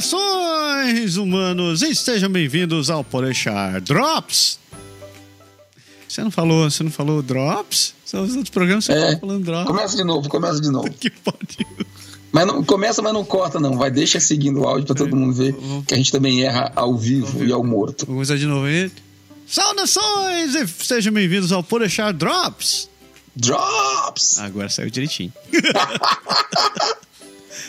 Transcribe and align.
Saudações, 0.00 1.16
humanos, 1.16 1.82
e 1.82 1.92
sejam 1.94 2.30
bem-vindos 2.30 2.88
ao 2.88 3.02
Porechar 3.02 3.80
Drops. 3.80 4.58
Você 6.08 6.22
não 6.22 6.30
falou, 6.30 6.70
você 6.70 6.84
não 6.84 6.90
falou 6.90 7.20
Drops? 7.20 7.94
São 8.04 8.22
os 8.22 8.30
outros 8.30 8.50
programas 8.50 8.84
você 8.84 8.92
É. 8.92 9.14
tá 9.14 9.18
falando 9.20 9.44
Drops. 9.44 9.66
Começa 9.66 9.96
de 9.96 10.04
novo, 10.04 10.28
começa 10.28 10.60
de 10.60 10.70
novo. 10.70 10.88
Que 11.00 11.10
pariu. 11.10 11.86
Mas 12.30 12.46
não, 12.46 12.62
começa, 12.62 13.02
mas 13.02 13.12
não 13.12 13.24
corta, 13.24 13.58
não. 13.58 13.76
Vai, 13.76 13.90
deixa 13.90 14.20
seguindo 14.20 14.60
o 14.60 14.68
áudio 14.68 14.86
pra 14.86 14.94
todo 14.94 15.16
mundo 15.16 15.32
ver 15.34 15.56
que 15.86 15.94
a 15.94 15.96
gente 15.96 16.12
também 16.12 16.44
erra 16.44 16.70
ao 16.76 16.96
vivo 16.96 17.44
e 17.44 17.50
ao 17.52 17.64
morto. 17.64 18.06
Vamos 18.06 18.28
começar 18.28 18.36
de 18.38 18.46
novo 18.46 18.66
aí. 18.66 18.92
Saudações, 19.48 20.54
e 20.54 20.66
sejam 20.84 21.12
bem-vindos 21.12 21.50
ao 21.50 21.62
Porechar 21.64 22.12
Drops. 22.12 22.88
Drops! 23.34 24.38
Agora 24.38 24.68
saiu 24.68 24.90
direitinho. 24.90 25.32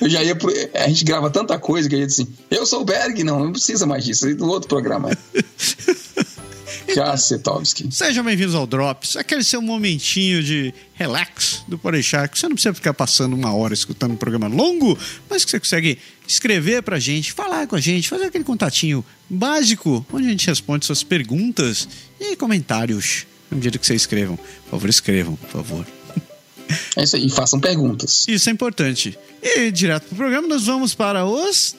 Eu 0.01 0.09
já 0.09 0.23
ia 0.23 0.35
pro, 0.35 0.51
A 0.73 0.87
gente 0.87 1.03
grava 1.03 1.29
tanta 1.29 1.59
coisa 1.59 1.89
que 1.89 1.95
ia 1.95 2.05
dizer 2.07 2.23
assim: 2.23 2.33
Eu 2.49 2.65
sou 2.65 2.81
o 2.81 2.85
Berg, 2.85 3.23
não, 3.23 3.39
não 3.39 3.51
precisa 3.51 3.85
mais 3.85 4.03
disso. 4.03 4.25
aí 4.25 4.33
Do 4.33 4.47
outro 4.47 4.69
programa. 4.69 5.09
Kacetovski. 6.93 7.87
Sejam 7.91 8.23
bem-vindos 8.23 8.55
ao 8.55 8.65
Drops, 8.65 9.15
aquele 9.15 9.43
seu 9.43 9.61
momentinho 9.61 10.41
de 10.41 10.73
relax 10.93 11.63
do 11.67 11.77
Porechar, 11.77 12.27
que 12.27 12.39
você 12.39 12.47
não 12.47 12.55
precisa 12.55 12.73
ficar 12.73 12.93
passando 12.95 13.35
uma 13.35 13.53
hora 13.53 13.73
escutando 13.73 14.13
um 14.13 14.17
programa 14.17 14.47
longo, 14.47 14.97
mas 15.29 15.45
que 15.45 15.51
você 15.51 15.59
consegue 15.59 15.99
escrever 16.27 16.81
pra 16.81 16.97
gente, 16.97 17.31
falar 17.31 17.67
com 17.67 17.75
a 17.75 17.79
gente, 17.79 18.09
fazer 18.09 18.25
aquele 18.25 18.43
contatinho 18.43 19.05
básico, 19.29 20.03
onde 20.11 20.27
a 20.27 20.31
gente 20.31 20.47
responde 20.47 20.85
suas 20.85 21.03
perguntas 21.03 21.87
e 22.19 22.35
comentários. 22.35 23.27
No 23.51 23.59
dia 23.59 23.71
que 23.71 23.85
vocês 23.85 24.01
escrevam. 24.01 24.37
Por 24.37 24.71
favor, 24.71 24.89
escrevam, 24.89 25.35
por 25.35 25.49
favor. 25.49 25.98
É 26.95 27.03
isso 27.03 27.15
aí, 27.15 27.25
e 27.25 27.29
façam 27.29 27.59
perguntas. 27.59 28.25
Isso 28.27 28.49
é 28.49 28.51
importante. 28.53 29.17
E 29.41 29.71
direto 29.71 30.07
pro 30.07 30.17
programa, 30.17 30.47
nós 30.47 30.65
vamos 30.65 30.93
para 30.93 31.25
os. 31.25 31.75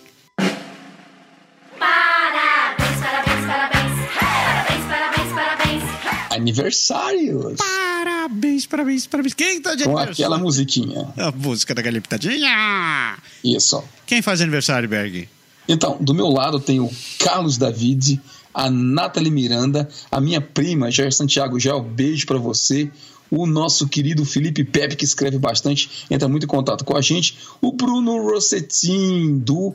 Parabéns, 1.79 3.01
parabéns, 3.01 3.47
parabéns. 3.47 3.91
Parabéns, 4.19 4.85
parabéns, 4.89 5.33
parabéns. 5.33 5.83
Aniversários! 6.31 7.57
Parabéns, 7.57 8.67
parabéns, 8.67 9.07
parabéns. 9.07 9.35
Quem 9.35 9.61
tá 9.61 9.75
de 9.75 9.85
Com 9.85 9.91
aniversário? 9.91 10.13
aquela 10.13 10.39
musiquinha. 10.39 11.09
A 11.17 11.31
música 11.33 11.75
da 11.75 11.83
Galinha 11.83 12.01
Pitadinha. 12.03 13.19
Isso. 13.45 13.83
Quem 14.07 14.23
faz 14.23 14.41
aniversário, 14.41 14.89
Berg? 14.89 15.29
Então, 15.69 15.97
do 16.01 16.15
meu 16.15 16.29
lado 16.29 16.59
tem 16.59 16.81
o 16.81 16.91
Carlos 17.19 17.57
David, 17.57 18.21
a 18.53 18.69
Nathalie 18.71 19.31
Miranda, 19.31 19.89
a 20.11 20.21
minha 20.21 20.41
prima, 20.41 20.91
Jair 20.91 21.13
Santiago 21.13 21.61
Gel, 21.61 21.81
beijo 21.83 22.27
pra 22.27 22.39
você. 22.39 22.91
O 23.31 23.47
nosso 23.47 23.89
querido 23.89 24.25
Felipe 24.25 24.65
Pepe, 24.65 24.97
que 24.97 25.05
escreve 25.05 25.39
bastante, 25.39 26.07
entra 26.11 26.29
muito 26.29 26.45
em 26.45 26.49
contato 26.49 26.85
com 26.85 26.97
a 26.97 27.01
gente. 27.01 27.39
O 27.61 27.73
Bruno 27.73 28.23
Rossetin, 28.23 29.39
do 29.39 29.75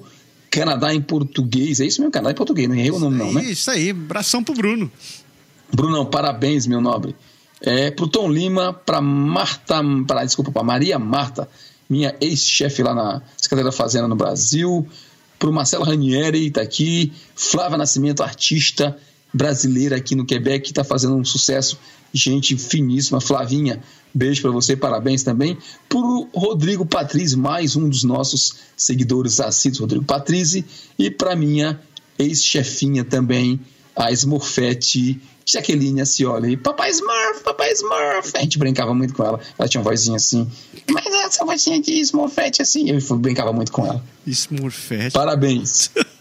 Canadá 0.49 0.93
em 0.93 1.01
português. 1.01 1.79
É 1.79 1.85
isso 1.85 2.01
mesmo, 2.01 2.11
Canadá 2.11 2.31
em 2.31 2.35
português, 2.35 2.67
não 2.67 2.75
errei 2.75 2.91
o 2.91 2.99
nome, 2.99 3.17
não, 3.17 3.33
né? 3.33 3.43
Isso 3.43 3.71
aí, 3.71 3.91
abração 3.91 4.43
pro 4.43 4.53
Bruno. 4.53 4.91
Brunão, 5.73 6.05
parabéns, 6.05 6.67
meu 6.67 6.81
nobre. 6.81 7.15
É, 7.61 7.89
pro 7.91 8.07
Tom 8.07 8.29
Lima, 8.29 8.73
pra 8.73 9.01
Marta, 9.01 9.81
pra, 10.05 10.23
desculpa, 10.23 10.51
pra 10.51 10.63
Maria 10.63 10.99
Marta, 10.99 11.49
minha 11.89 12.15
ex-chefe 12.19 12.83
lá 12.83 12.93
na 12.93 13.21
Secretaria 13.37 13.71
da 13.71 13.75
Fazenda 13.75 14.07
no 14.07 14.15
Brasil. 14.15 14.87
Pro 15.39 15.51
Marcelo 15.51 15.83
Ranieri, 15.83 16.49
tá 16.51 16.61
aqui. 16.61 17.11
Flávia 17.35 17.77
Nascimento, 17.77 18.23
artista 18.23 18.97
brasileira 19.35 19.97
aqui 19.97 20.15
no 20.15 20.25
Quebec, 20.25 20.67
que 20.67 20.73
tá 20.73 20.83
fazendo 20.83 21.15
um 21.15 21.25
sucesso. 21.25 21.77
Gente 22.13 22.57
finíssima. 22.57 23.19
Flavinha, 23.19 23.83
beijo 24.13 24.41
pra 24.41 24.51
você, 24.51 24.77
parabéns 24.77 25.23
também. 25.23 25.57
Pro 25.89 26.29
Rodrigo 26.33 26.85
Patrizzi, 26.85 27.35
mais 27.35 27.75
um 27.75 27.89
dos 27.89 28.03
nossos 28.03 28.55
seguidores 28.77 29.41
assíduos, 29.41 29.81
Rodrigo 29.81 30.05
Patrizzi. 30.05 30.63
E 30.97 31.11
pra 31.11 31.35
minha 31.35 31.79
ex-chefinha 32.17 33.03
também, 33.03 33.59
a 33.93 34.11
Smurfette 34.11 35.19
Jaqueline 35.45 36.01
Acioli. 36.01 36.55
Papai 36.55 36.89
Smurf, 36.91 37.43
Papai 37.43 37.71
Smurf. 37.73 38.31
A 38.35 38.39
gente 38.39 38.57
brincava 38.57 38.93
muito 38.93 39.13
com 39.13 39.23
ela. 39.23 39.39
Ela 39.59 39.67
tinha 39.67 39.81
uma 39.81 39.89
vozinha 39.89 40.15
assim. 40.15 40.49
Mas 40.89 41.05
essa 41.05 41.45
vozinha 41.45 41.81
de 41.81 41.99
Smurfette 41.99 42.61
assim. 42.61 42.89
Eu 42.89 43.17
brincava 43.17 43.51
muito 43.51 43.71
com 43.71 43.85
ela. 43.85 44.01
Smurfette. 44.25 45.11
Parabéns. 45.11 45.91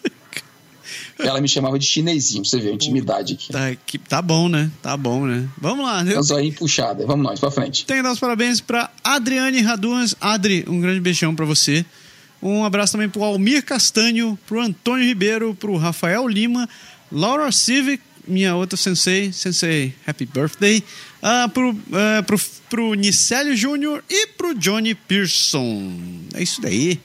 ela 1.18 1.40
me 1.40 1.48
chamava 1.48 1.78
de 1.78 1.86
chinesinho. 1.86 2.44
Você 2.44 2.58
vê 2.58 2.70
a 2.70 2.72
intimidade 2.72 3.34
aqui. 3.34 3.52
Tá, 3.52 3.74
que, 3.86 3.98
tá 3.98 4.20
bom, 4.20 4.48
né? 4.48 4.70
Tá 4.82 4.96
bom, 4.96 5.26
né? 5.26 5.48
Vamos 5.58 5.84
lá. 5.84 6.02
Eu 6.02 6.16
Eu 6.16 6.24
só 6.24 6.36
puxada. 6.56 7.06
Vamos 7.06 7.24
nós, 7.24 7.40
pra 7.40 7.50
frente. 7.50 7.86
tenho 7.86 8.00
que 8.00 8.02
dar 8.02 8.12
os 8.12 8.18
parabéns 8.18 8.60
pra 8.60 8.90
Adriane 9.02 9.60
Raduans. 9.60 10.14
Adri, 10.20 10.64
um 10.68 10.80
grande 10.80 11.00
beijão 11.00 11.34
pra 11.34 11.44
você. 11.44 11.84
Um 12.42 12.64
abraço 12.64 12.92
também 12.92 13.08
pro 13.08 13.24
Almir 13.24 13.64
Castanho, 13.64 14.38
pro 14.46 14.60
Antônio 14.60 15.06
Ribeiro, 15.06 15.54
pro 15.54 15.76
Rafael 15.76 16.28
Lima, 16.28 16.68
Laura 17.10 17.50
Civic, 17.50 18.02
minha 18.28 18.54
outra 18.54 18.76
sensei, 18.76 19.32
sensei, 19.32 19.94
happy 20.06 20.26
birthday, 20.26 20.84
ah, 21.22 21.48
pro, 21.48 21.74
ah, 21.92 22.22
pro, 22.22 22.38
pro 22.68 22.92
Nicélio 22.92 23.56
Júnior 23.56 24.04
e 24.10 24.26
pro 24.26 24.54
Johnny 24.54 24.94
Pearson. 24.94 25.90
É 26.34 26.42
isso 26.42 26.60
daí. 26.60 27.00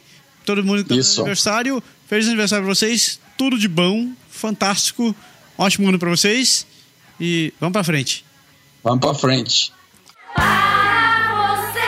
Todo 0.45 0.63
mundo 0.63 0.83
que 0.83 0.89
tá 0.89 0.95
Isso. 0.95 1.21
aniversário, 1.21 1.81
feliz 2.07 2.27
aniversário 2.27 2.65
pra 2.65 2.73
vocês, 2.73 3.19
tudo 3.39 3.57
de 3.57 3.69
bom, 3.69 4.11
fantástico, 4.29 5.15
ótimo 5.57 5.87
ano 5.87 5.97
pra 5.97 6.09
vocês 6.09 6.67
e 7.17 7.53
vamos 7.57 7.71
pra 7.71 7.85
frente. 7.85 8.25
Vamos 8.83 8.99
pra 8.99 9.13
frente. 9.13 9.71
Para 10.35 11.71
você. 11.71 11.79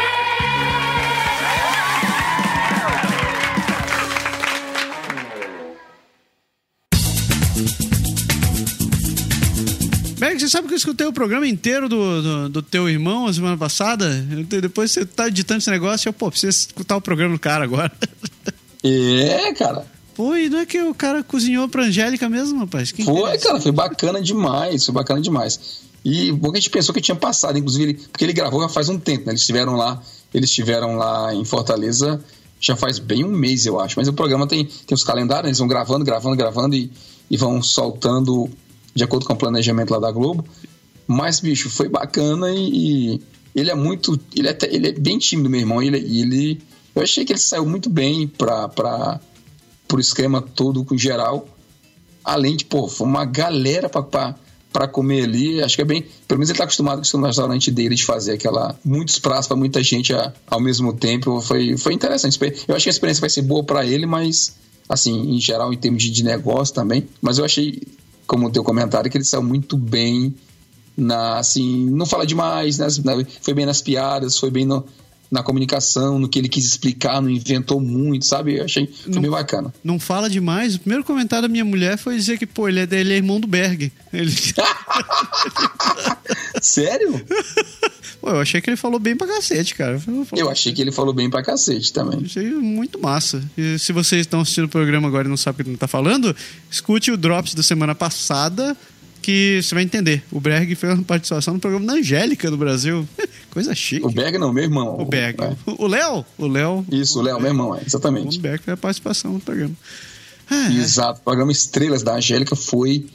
Berg, 10.18 10.40
você 10.40 10.48
sabe 10.48 10.70
que 10.70 10.74
eu 10.74 10.78
escutei 10.78 11.06
o 11.06 11.12
programa 11.12 11.46
inteiro 11.46 11.90
do, 11.90 12.22
do, 12.22 12.50
do 12.50 12.62
teu 12.62 12.88
irmão 12.88 13.28
a 13.28 13.34
semana 13.34 13.58
passada? 13.58 14.26
Eu 14.32 14.62
Depois 14.62 14.90
você 14.92 15.06
tá 15.06 15.28
editando 15.28 15.58
esse 15.58 15.70
negócio, 15.70 16.08
eu, 16.08 16.14
pô, 16.14 16.32
preciso 16.32 16.68
escutar 16.68 16.96
o 16.96 17.02
programa 17.02 17.34
do 17.34 17.40
cara 17.40 17.66
agora. 17.66 17.92
É, 18.84 19.54
cara. 19.54 19.86
Pô, 20.22 20.36
e 20.36 20.50
não 20.50 20.60
é 20.60 20.68
que 20.68 20.80
o 20.80 20.94
cara 20.94 21.24
cozinhou 21.24 21.68
pra 21.68 21.86
Angélica 21.86 22.30
mesmo, 22.30 22.60
rapaz? 22.60 22.92
Quem 22.92 23.04
Foi, 23.04 23.40
cara, 23.40 23.60
foi 23.60 23.72
bacana 23.72 24.22
demais, 24.22 24.86
foi 24.86 24.94
bacana 24.94 25.20
demais. 25.20 25.82
E 26.06 26.32
bom 26.32 26.52
que 26.52 26.60
a 26.60 26.62
gente 26.62 26.70
pensou 26.70 26.94
que 26.94 27.02
tinha 27.02 27.16
passado, 27.16 27.58
inclusive, 27.58 27.84
ele, 27.86 27.94
porque 27.96 28.24
ele 28.24 28.32
gravou 28.32 28.62
já 28.62 28.70
faz 28.70 28.88
um 28.88 29.00
tempo, 29.00 29.26
né? 29.26 29.32
Eles 29.32 29.42
estiveram 29.42 29.74
lá, 29.74 30.00
eles 30.32 30.52
estiveram 30.52 30.96
lá 30.96 31.34
em 31.34 31.44
Fortaleza 31.44 32.24
já 32.60 32.76
faz 32.76 33.00
bem 33.00 33.26
um 33.26 33.32
mês, 33.32 33.66
eu 33.66 33.80
acho. 33.80 33.96
Mas 33.98 34.08
o 34.08 34.14
programa 34.14 34.46
tem, 34.46 34.66
tem 34.66 34.94
os 34.94 35.04
calendários, 35.04 35.48
eles 35.48 35.58
vão 35.58 35.68
gravando, 35.68 36.06
gravando, 36.06 36.36
gravando 36.36 36.76
e, 36.76 36.92
e 37.28 37.36
vão 37.36 37.60
soltando 37.64 38.48
de 38.94 39.04
acordo 39.04 39.26
com 39.26 39.34
o 39.34 39.38
planejamento 39.38 39.90
lá 39.90 39.98
da 39.98 40.12
Globo. 40.12 40.46
Mas, 41.08 41.40
bicho, 41.40 41.68
foi 41.68 41.90
bacana 41.90 42.52
e, 42.52 43.16
e 43.16 43.22
ele 43.56 43.72
é 43.72 43.76
muito. 43.76 44.20
Ele 44.36 44.48
é, 44.48 44.58
ele 44.70 44.90
é 44.90 44.92
bem 44.92 45.18
tímido, 45.18 45.50
meu 45.50 45.60
irmão. 45.60 45.82
e 45.82 45.88
Ele, 45.88 45.98
ele, 45.98 46.62
eu 46.94 47.02
achei 47.02 47.26
que 47.26 47.34
ele 47.34 47.40
saiu 47.40 47.66
muito 47.66 47.90
bem 47.90 48.28
para 48.28 48.70
pra, 48.70 49.20
pro 49.92 50.00
esquema 50.00 50.42
todo 50.42 50.84
com 50.86 50.98
geral 50.98 51.46
além 52.24 52.56
de, 52.56 52.64
pô, 52.66 52.88
foi 52.88 53.08
uma 53.08 53.26
galera 53.26 53.90
pra 53.90 54.88
comer 54.88 55.24
ali. 55.24 55.62
Acho 55.62 55.76
que 55.76 55.82
é 55.82 55.86
bem. 55.86 56.06
Pelo 56.28 56.38
menos 56.38 56.50
ele 56.50 56.58
tá 56.60 56.64
acostumado 56.66 57.02
com 57.12 57.18
no 57.18 57.26
restaurante 57.26 57.72
dele 57.72 57.96
de 57.96 58.06
fazer 58.06 58.34
aquela. 58.34 58.80
Muitos 58.86 59.18
pratos 59.20 59.48
pra 59.48 59.58
muita 59.58 59.82
gente 59.84 60.14
a- 60.14 60.32
ao 60.48 60.60
mesmo 60.62 60.94
tempo. 60.94 61.42
Foi, 61.42 61.76
foi 61.78 61.94
interessante. 61.94 62.40
Eu 62.68 62.76
acho 62.76 62.84
que 62.84 62.90
a 62.90 62.92
experiência 62.92 63.20
vai 63.22 63.30
ser 63.30 63.42
boa 63.42 63.64
pra 63.64 63.84
ele, 63.86 64.06
mas, 64.06 64.56
assim, 64.88 65.36
em 65.36 65.42
geral, 65.42 65.74
em 65.74 65.78
termos 65.78 66.04
de, 66.04 66.12
de 66.12 66.24
negócio 66.24 66.74
também. 66.76 67.08
Mas 67.20 67.40
eu 67.40 67.44
achei, 67.44 67.82
como 68.28 68.48
o 68.48 68.52
teu 68.52 68.64
comentário, 68.64 69.10
que 69.10 69.18
ele 69.18 69.26
saiu 69.26 69.42
muito 69.44 69.76
bem 69.76 70.34
na. 70.96 71.40
Assim, 71.40 71.90
não 71.90 72.06
fala 72.06 72.26
demais, 72.26 72.78
na- 72.78 72.88
foi 73.42 73.54
bem 73.56 73.66
nas 73.66 73.82
piadas, 73.82 74.38
foi 74.38 74.52
bem 74.52 74.64
no. 74.66 74.86
Na 75.32 75.42
comunicação, 75.42 76.20
no 76.20 76.28
que 76.28 76.38
ele 76.38 76.50
quis 76.50 76.66
explicar, 76.66 77.22
não 77.22 77.30
inventou 77.30 77.80
muito, 77.80 78.26
sabe? 78.26 78.58
Eu 78.58 78.66
achei 78.66 78.88
foi 78.88 79.14
Não- 79.14 79.22
bem 79.22 79.32
bacana. 79.32 79.74
Não 79.82 79.98
fala 79.98 80.30
demais. 80.30 80.76
O 80.76 80.80
primeiro 80.82 81.06
comentário 81.06 81.44
da 81.44 81.48
minha 81.48 81.64
mulher 81.64 81.98
foi 81.98 82.18
dizer 82.18 82.38
que, 82.38 82.46
pô, 82.46 82.68
ele 82.68 82.82
é, 82.82 82.88
ele 82.92 83.14
é 83.14 83.16
irmão 83.16 83.40
do 83.40 83.48
Berg. 83.48 83.94
Ele... 84.12 84.30
Sério? 86.62 87.24
pô, 88.22 88.30
eu 88.30 88.40
achei 88.42 88.62
que 88.62 88.70
ele 88.70 88.78
falou 88.78 89.00
bem 89.00 89.16
pra 89.16 89.28
cacete, 89.28 89.76
cara. 89.76 90.00
Falou- 90.00 90.28
Eu 90.36 90.50
achei 90.50 90.74
que 90.74 90.82
ele 90.82 90.92
falou 90.92 91.14
bem 91.14 91.30
pra 91.30 91.44
cacete 91.44 91.92
também. 91.94 92.22
Achei 92.26 92.50
muito 92.52 93.00
massa. 93.00 93.44
E 93.58 93.78
se 93.80 93.92
vocês 93.92 94.22
estão 94.22 94.42
assistindo 94.42 94.66
o 94.66 94.70
programa 94.70 95.08
agora 95.08 95.28
e 95.28 95.30
não 95.30 95.38
sabem 95.38 95.62
o 95.62 95.64
que 95.64 95.70
ele 95.72 95.78
tá 95.78 95.88
falando, 95.88 96.36
escute 96.70 97.12
o 97.12 97.18
Drops 97.18 97.54
da 97.56 97.64
semana 97.64 97.96
passada, 97.96 98.76
que 99.22 99.62
você 99.62 99.74
vai 99.76 99.84
entender. 99.84 100.24
O 100.32 100.40
Berg 100.40 100.74
fez 100.76 100.94
uma 100.94 101.04
participação 101.04 101.54
no 101.54 101.60
programa 101.60 101.86
da 101.86 101.94
Angélica 101.94 102.50
do 102.52 102.58
Brasil. 102.58 103.08
Coisa 103.52 103.74
chique. 103.76 104.06
O 104.06 104.10
Berg 104.10 104.38
não, 104.38 104.52
meu 104.52 104.64
irmão. 104.64 105.00
O 105.00 105.06
Berg. 105.06 105.42
É. 105.42 105.56
O 105.66 105.88
Léo? 105.88 106.26
O 106.38 106.48
Léo. 106.48 106.86
Isso, 106.92 107.20
o 107.20 107.22
Léo, 107.22 107.40
meu 107.40 107.50
irmão, 107.52 107.76
é, 107.76 107.80
O 107.80 107.86
exatamente. 107.86 108.40
Berg 108.40 108.64
fez 108.64 108.74
a 108.74 108.78
participação 108.78 109.34
no 109.34 109.40
programa. 109.40 109.76
Ah, 110.50 110.70
é. 110.72 110.76
Exato. 110.76 111.20
O 111.22 111.24
programa 111.24 111.52
Estrelas 111.52 112.04
da 112.04 112.16
Angélica 112.16 112.56
foi 112.56 113.08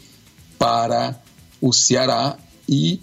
para 0.59 1.19
o 1.61 1.73
Ceará 1.73 2.39
e 2.69 3.01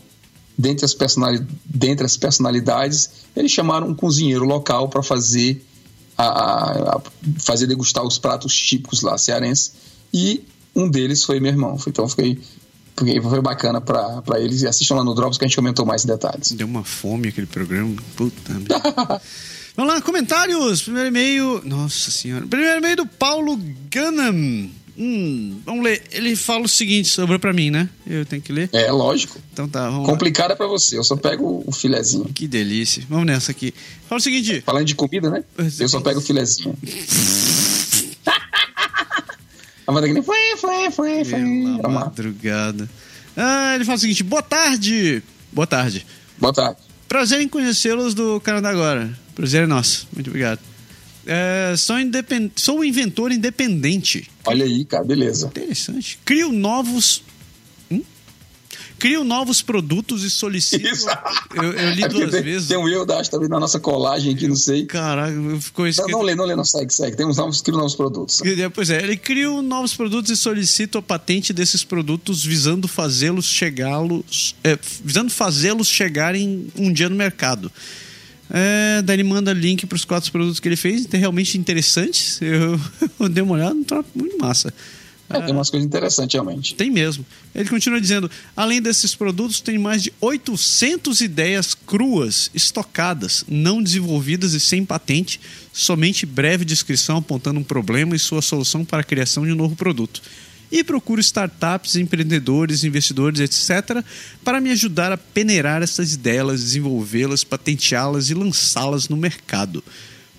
dentre 0.57 0.85
as, 0.85 0.94
personali 0.94 1.45
dentre 1.65 2.06
as 2.06 2.15
personalidades, 2.17 3.09
eles 3.35 3.51
chamaram 3.51 3.88
um 3.89 3.95
cozinheiro 3.95 4.45
local 4.45 4.89
para 4.89 5.01
fazer 5.03 5.63
a, 6.17 6.23
a- 6.25 6.95
a 6.97 7.01
fazer 7.39 7.65
degustar 7.67 8.03
os 8.06 8.17
pratos 8.19 8.56
típicos 8.56 9.01
lá 9.01 9.17
cearenses. 9.17 9.73
E 10.13 10.44
um 10.75 10.89
deles 10.89 11.23
foi 11.23 11.39
meu 11.39 11.51
irmão. 11.51 11.77
Então 11.88 12.07
fiquei, 12.07 12.39
fiquei- 12.98 13.22
foi 13.22 13.42
bacana 13.42 13.80
para 13.81 14.40
eles. 14.40 14.62
E 14.62 14.68
assistam 14.68 14.95
lá 14.95 15.04
no 15.04 15.13
Drops 15.16 15.38
que 15.38 15.45
a 15.45 15.48
gente 15.48 15.56
comentou 15.56 15.86
mais 15.86 16.04
em 16.04 16.07
detalhes. 16.07 16.51
Deu 16.51 16.68
uma 16.68 16.84
fome 16.84 17.28
aquele 17.30 17.48
programa. 17.48 17.95
Puta 18.16 18.54
merda. 18.54 19.22
Vamos 19.75 19.92
lá, 19.94 20.01
comentários. 20.01 20.84
Primeiro 20.84 21.07
e-mail. 21.07 21.62
Nossa 21.66 22.12
senhora. 22.12 22.45
Primeiro 22.45 22.78
e-mail 22.78 22.95
do 22.95 23.06
Paulo 23.07 23.60
Gunnam. 23.92 24.69
Hum, 24.95 25.60
vamos 25.66 25.84
ler. 25.84 26.04
Ele 26.12 26.36
fala 26.36 26.66
o 26.66 26.69
seguinte, 26.69 27.10
sobrou 27.10 27.40
pra 27.40 27.51
mim, 27.51 27.72
né? 27.72 27.90
Eu 28.06 28.24
tenho 28.28 28.40
que 28.40 28.54
ler. 28.54 28.69
É 28.72 28.92
lógico. 28.92 29.40
Então 29.51 29.68
tá, 29.68 29.90
vamos 29.90 30.06
lá. 30.06 30.13
Complicado 30.13 30.51
é 30.51 30.56
pra 30.56 30.68
você. 30.68 30.95
Eu 30.95 31.04
só 31.04 31.16
pego 31.16 31.63
o 31.66 31.72
filezinho. 31.72 32.25
Que 32.25 32.48
delícia. 32.48 33.04
Vamos 33.10 33.25
nessa 33.25 33.50
aqui. 33.50 33.74
Fala 34.07 34.19
o 34.19 34.24
seguinte. 34.24 34.62
Falando 34.63 34.86
de 34.86 34.94
comida, 34.94 35.31
né? 35.31 35.44
Eu 35.80 35.90
só 35.90 36.00
pego 36.00 36.19
o 36.19 36.22
filezinho. 36.22 36.78
A 39.85 39.91
banda 39.91 40.07
que 40.07 40.13
nem 40.13 40.24
foi, 40.24 40.57
foi, 40.57 40.91
foi, 40.91 41.25
foi. 41.25 41.39
Pela 41.77 41.89
madrugada. 41.89 42.89
Ah, 43.35 43.75
ele 43.75 43.85
fala 43.85 43.97
o 43.97 44.00
seguinte: 44.00 44.24
boa 44.24 44.41
tarde. 44.41 45.24
Boa 45.51 45.68
tarde. 45.68 46.06
Boa 46.38 46.53
tarde. 46.53 46.80
Prazer 47.07 47.41
em 47.41 47.47
conhecê-los 47.47 48.13
do 48.13 48.39
Canadá 48.39 48.69
agora. 48.69 49.18
Prazer 49.35 49.63
é 49.63 49.68
nosso. 49.68 50.07
Muito 50.13 50.27
obrigado. 50.30 50.59
É, 51.25 51.74
sou, 51.77 52.00
independ... 52.00 52.51
sou 52.56 52.83
inventor 52.83 53.31
independente. 53.31 54.30
Olha 54.45 54.65
aí, 54.65 54.83
cara, 54.83 55.03
beleza. 55.03 55.47
Interessante. 55.47 56.19
Crio 56.25 56.51
novos. 56.51 57.24
Crio 59.00 59.24
novos 59.24 59.62
produtos 59.62 60.24
e 60.24 60.30
solicito. 60.30 60.86
Isso. 60.88 61.07
Eu, 61.56 61.74
eu 61.74 61.92
li 61.92 62.04
É 62.04 62.07
duas 62.07 62.31
tem, 62.31 62.42
vezes. 62.44 62.68
Tem 62.68 62.78
um 62.78 62.88
erro, 62.88 63.12
acho, 63.13 63.30
também 63.30 63.50
na 63.50 63.60
nossa 63.60 63.80
colagem 63.80 64.34
aqui, 64.34 64.48
não 64.48 64.56
sei. 64.56 64.86
Caraca, 64.86 65.34
ficou 65.60 65.84
Não, 65.86 65.90
escrito. 65.90 66.12
não 66.12 66.22
lê, 66.22 66.36
não 66.36 66.45
lê, 66.45 66.56
não 66.56 66.63
segue, 66.66 66.94
segue. 66.94 67.18
Temos 67.18 67.38
novos, 67.38 67.62
cria 67.62 67.78
novos 67.78 67.95
produtos. 67.95 68.42
Pois 68.74 68.90
é, 68.90 69.04
ele 69.04 69.18
cria 69.18 69.50
novos 69.62 69.94
produtos 69.94 70.31
e 70.31 70.38
solicita 70.38 71.00
a 71.00 71.01
patente 71.01 71.51
desses 71.54 71.84
produtos 71.84 72.44
visando 72.45 72.88
fazê-los 72.88 73.45
chegá-los, 73.45 74.56
é, 74.63 74.78
visando 75.04 75.31
fazê-los 75.31 75.88
chegarem 75.88 76.68
um 76.78 76.92
dia 76.92 77.10
no 77.10 77.16
mercado. 77.16 77.72
É, 78.50 79.01
daí 79.01 79.16
ele 79.16 79.24
manda 79.24 79.51
link 79.54 79.86
para 79.86 79.95
os 79.95 80.06
quatro 80.06 80.31
produtos 80.31 80.60
que 80.60 80.68
ele 80.68 80.75
fez, 80.75 81.06
tem 81.06 81.19
realmente 81.19 81.57
interessantes. 81.57 82.40
Eu, 82.44 82.80
eu 83.19 83.30
dei 83.30 83.42
uma 83.44 83.56
olhada, 83.56 83.75
tá 83.86 84.04
muito 84.13 84.38
massa. 84.38 84.74
É, 85.29 85.41
tem 85.41 85.53
umas 85.53 85.69
coisas 85.69 85.85
interessantes, 85.87 86.33
realmente. 86.33 86.75
Tem 86.75 86.91
mesmo. 86.91 87.25
Ele 87.55 87.67
continua 87.69 87.99
dizendo: 87.99 88.29
além 88.55 88.81
desses 88.81 89.15
produtos, 89.15 89.61
tem 89.61 89.77
mais 89.77 90.03
de 90.03 90.13
800 90.19 91.21
ideias 91.21 91.73
cruas, 91.73 92.51
estocadas, 92.53 93.43
não 93.47 93.81
desenvolvidas 93.81 94.53
e 94.53 94.59
sem 94.59 94.85
patente, 94.85 95.39
somente 95.71 96.25
breve 96.25 96.65
descrição 96.65 97.17
apontando 97.17 97.59
um 97.59 97.63
problema 97.63 98.15
e 98.15 98.19
sua 98.19 98.41
solução 98.41 98.83
para 98.85 99.01
a 99.01 99.03
criação 99.03 99.45
de 99.45 99.51
um 99.51 99.55
novo 99.55 99.75
produto. 99.75 100.21
E 100.71 100.83
procuro 100.83 101.21
startups, 101.21 101.95
empreendedores, 101.95 102.83
investidores, 102.83 103.39
etc., 103.39 104.03
para 104.43 104.59
me 104.59 104.71
ajudar 104.71 105.11
a 105.11 105.17
peneirar 105.17 105.83
essas 105.83 106.13
ideias, 106.13 106.63
desenvolvê-las, 106.63 107.43
patenteá-las 107.43 108.31
e 108.31 108.33
lançá-las 108.33 109.07
no 109.07 109.15
mercado. 109.15 109.83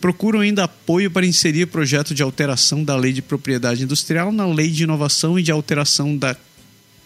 Procuro 0.04 0.40
ainda 0.40 0.64
apoio 0.64 1.10
para 1.10 1.24
inserir 1.24 1.64
projeto 1.64 2.14
de 2.14 2.22
alteração 2.22 2.84
da 2.84 2.94
Lei 2.94 3.10
de 3.10 3.22
Propriedade 3.22 3.84
Industrial 3.84 4.30
na 4.30 4.46
Lei 4.46 4.68
de 4.68 4.82
Inovação 4.82 5.38
e 5.38 5.42
de 5.42 5.50
Alteração 5.50 6.14
da 6.14 6.36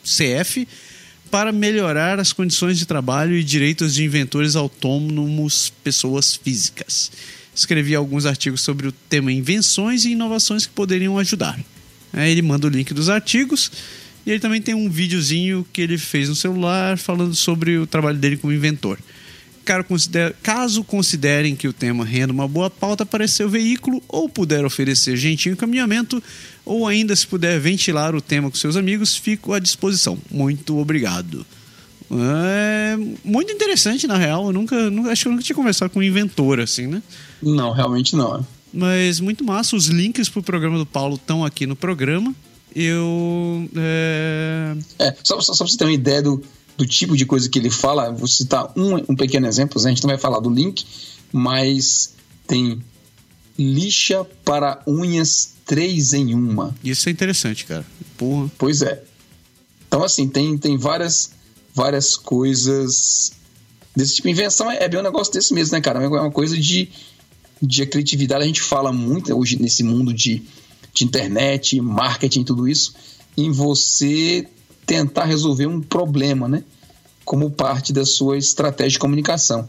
CF 0.03 0.67
para 1.31 1.53
melhorar 1.53 2.19
as 2.19 2.33
condições 2.33 2.77
de 2.77 2.87
trabalho 2.87 3.37
e 3.37 3.45
direitos 3.45 3.95
de 3.95 4.03
inventores 4.03 4.57
autônomos, 4.57 5.73
pessoas 5.85 6.35
físicas. 6.35 7.13
Escrevi 7.55 7.95
alguns 7.95 8.27
artigos 8.27 8.63
sobre 8.63 8.89
o 8.89 8.93
tema 9.09 9.31
invenções 9.31 10.05
e 10.05 10.11
inovações 10.11 10.67
que 10.67 10.73
poderiam 10.73 11.17
ajudar. 11.19 11.57
Aí 12.13 12.33
ele 12.33 12.43
manda 12.43 12.67
o 12.67 12.71
link 12.71 12.93
dos 12.93 13.09
artigos 13.09 13.71
e 14.27 14.31
ele 14.33 14.41
também 14.41 14.61
tem 14.61 14.75
um 14.75 14.91
videozinho 14.91 15.65
que 15.73 15.83
ele 15.83 15.99
fez 15.99 16.29
no 16.29 16.35
celular 16.35 16.99
falando 16.99 17.37
sobre 17.37 17.79
o 17.79 17.87
trabalho 17.87 18.19
dele 18.19 18.37
como 18.37 18.53
inventor. 18.53 18.99
Cara, 19.69 19.85
considera- 19.85 20.35
Caso 20.43 20.83
considerem 20.83 21.55
que 21.55 21.69
o 21.69 21.75
tema 21.75 22.03
renda 22.03 22.33
uma 22.33 22.49
boa 22.49 22.71
pauta 22.71 23.05
para 23.05 23.29
seu 23.29 23.51
veículo, 23.51 24.03
ou 24.09 24.27
puder 24.27 24.65
oferecer 24.65 25.15
gentil 25.15 25.53
encaminhamento, 25.53 26.23
ou 26.65 26.87
ainda 26.87 27.15
se 27.15 27.27
puder 27.27 27.61
ventilar 27.61 28.15
o 28.15 28.21
tema 28.23 28.51
com 28.51 28.57
seus 28.57 28.77
amigos, 28.77 29.15
fico 29.15 29.53
à 29.53 29.59
disposição. 29.59 30.17
Muito 30.31 30.79
obrigado. 30.79 31.45
É 32.11 32.97
muito 33.23 33.53
interessante, 33.53 34.07
na 34.07 34.17
real. 34.17 34.47
Eu 34.47 34.53
nunca, 34.55 34.89
nunca- 34.91 35.11
acho 35.13 35.23
que 35.25 35.29
eu 35.29 35.33
nunca 35.33 35.45
tinha 35.45 35.57
conversado 35.57 35.91
com 35.91 35.99
um 35.99 36.03
inventor 36.03 36.61
assim, 36.61 36.87
né? 36.87 37.03
Não, 37.43 37.71
realmente 37.71 38.17
não. 38.17 38.47
Mas 38.73 39.21
muito 39.21 39.45
massa. 39.45 39.77
Os 39.77 39.89
links 39.89 40.31
pro 40.31 40.43
programa 40.43 40.79
do 40.79 40.87
Paulo 40.87 41.17
estão 41.17 41.45
aqui 41.45 41.67
no 41.67 41.77
programa. 41.77 42.35
Eu. 42.75 43.69
é, 43.77 44.75
É, 44.99 45.15
só, 45.23 45.39
só, 45.43 45.53
só 45.53 45.65
pra 45.65 45.71
você 45.73 45.77
ter 45.77 45.85
uma 45.85 45.93
ideia 45.93 46.23
do, 46.23 46.43
do 46.79 46.87
tipo 46.87 47.17
de 47.17 47.27
coisa 47.27 47.49
que 47.49 47.59
ele 47.59 47.71
fala, 47.71 48.13
vou 48.13 48.29
citar 48.29 48.73
um, 48.77 48.95
um 49.09 49.17
pequeno 49.17 49.49
exemplo, 49.49 49.85
a 49.85 49.89
gente 49.89 50.01
não 50.05 50.11
vai 50.11 50.19
falar 50.19 50.39
do 50.39 50.49
link, 50.49 50.87
mas 51.33 52.15
tem 52.47 52.81
lixa 53.59 54.25
para 54.45 54.81
unhas 54.87 55.55
três 55.67 56.13
em 56.13 56.33
uma. 56.33 56.73
Isso 56.85 57.09
é 57.09 57.13
interessante, 57.13 57.67
cara. 57.67 57.85
Porra. 58.17 58.49
Pois 58.57 58.81
é. 58.81 59.03
Então, 59.89 60.05
assim, 60.05 60.29
tem, 60.29 60.57
tem 60.57 60.79
várias, 60.79 61.33
várias 61.75 62.17
coisas 62.17 63.33
desse 63.97 64.15
tipo. 64.15 64.29
Invenção 64.29 64.71
é, 64.71 64.85
é 64.85 64.89
bem 64.89 65.01
um 65.01 65.03
negócio 65.03 65.33
desse 65.33 65.53
mesmo, 65.53 65.75
né, 65.75 65.81
cara? 65.81 66.01
É 66.01 66.07
uma 66.07 66.31
coisa 66.31 66.57
de, 66.57 66.89
de 67.61 67.85
criatividade. 67.87 68.45
A 68.45 68.47
gente 68.47 68.63
fala 68.63 68.93
muito 68.93 69.37
hoje 69.37 69.61
nesse 69.61 69.83
mundo 69.83 70.15
de, 70.15 70.45
de 70.95 71.05
internet, 71.05 71.81
marketing, 71.81 72.45
tudo 72.45 72.69
isso, 72.69 72.95
em 73.37 73.51
você 73.51 74.47
tentar 74.89 75.27
resolver 75.27 75.67
um 75.67 75.83
problema, 75.83 76.49
né? 76.49 76.65
Como 77.23 77.51
parte 77.51 77.93
da 77.93 78.07
sua 78.07 78.39
estratégia 78.39 78.93
de 78.93 78.99
comunicação. 78.99 79.69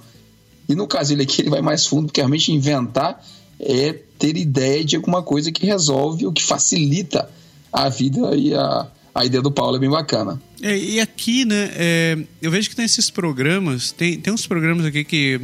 E 0.68 0.74
no 0.74 0.88
caso 0.88 1.12
ele 1.12 1.24
aqui, 1.24 1.42
ele 1.42 1.50
vai 1.50 1.62
mais 1.62 1.86
fundo, 1.86 2.06
porque 2.06 2.22
realmente 2.22 2.54
inventar 2.54 3.22
é 3.60 3.92
ter 4.18 4.38
ideia 4.38 4.84
de 4.86 4.96
alguma 4.96 5.22
coisa 5.22 5.52
que 5.52 5.66
resolve 5.66 6.26
ou 6.26 6.32
que 6.32 6.42
facilita 6.42 7.30
a 7.72 7.90
vida 7.90 8.34
e 8.34 8.54
a, 8.54 8.88
a 9.14 9.26
ideia 9.26 9.42
do 9.42 9.52
Paulo 9.52 9.76
é 9.76 9.80
bem 9.80 9.90
bacana. 9.90 10.42
É, 10.62 10.78
e 10.78 11.02
aqui, 11.02 11.44
né, 11.44 11.70
é, 11.76 12.18
eu 12.42 12.50
vejo 12.50 12.70
que 12.70 12.76
tem 12.76 12.86
esses 12.86 13.10
programas, 13.10 13.92
tem, 13.92 14.18
tem 14.18 14.32
uns 14.32 14.48
programas 14.48 14.86
aqui 14.86 15.04
que 15.04 15.42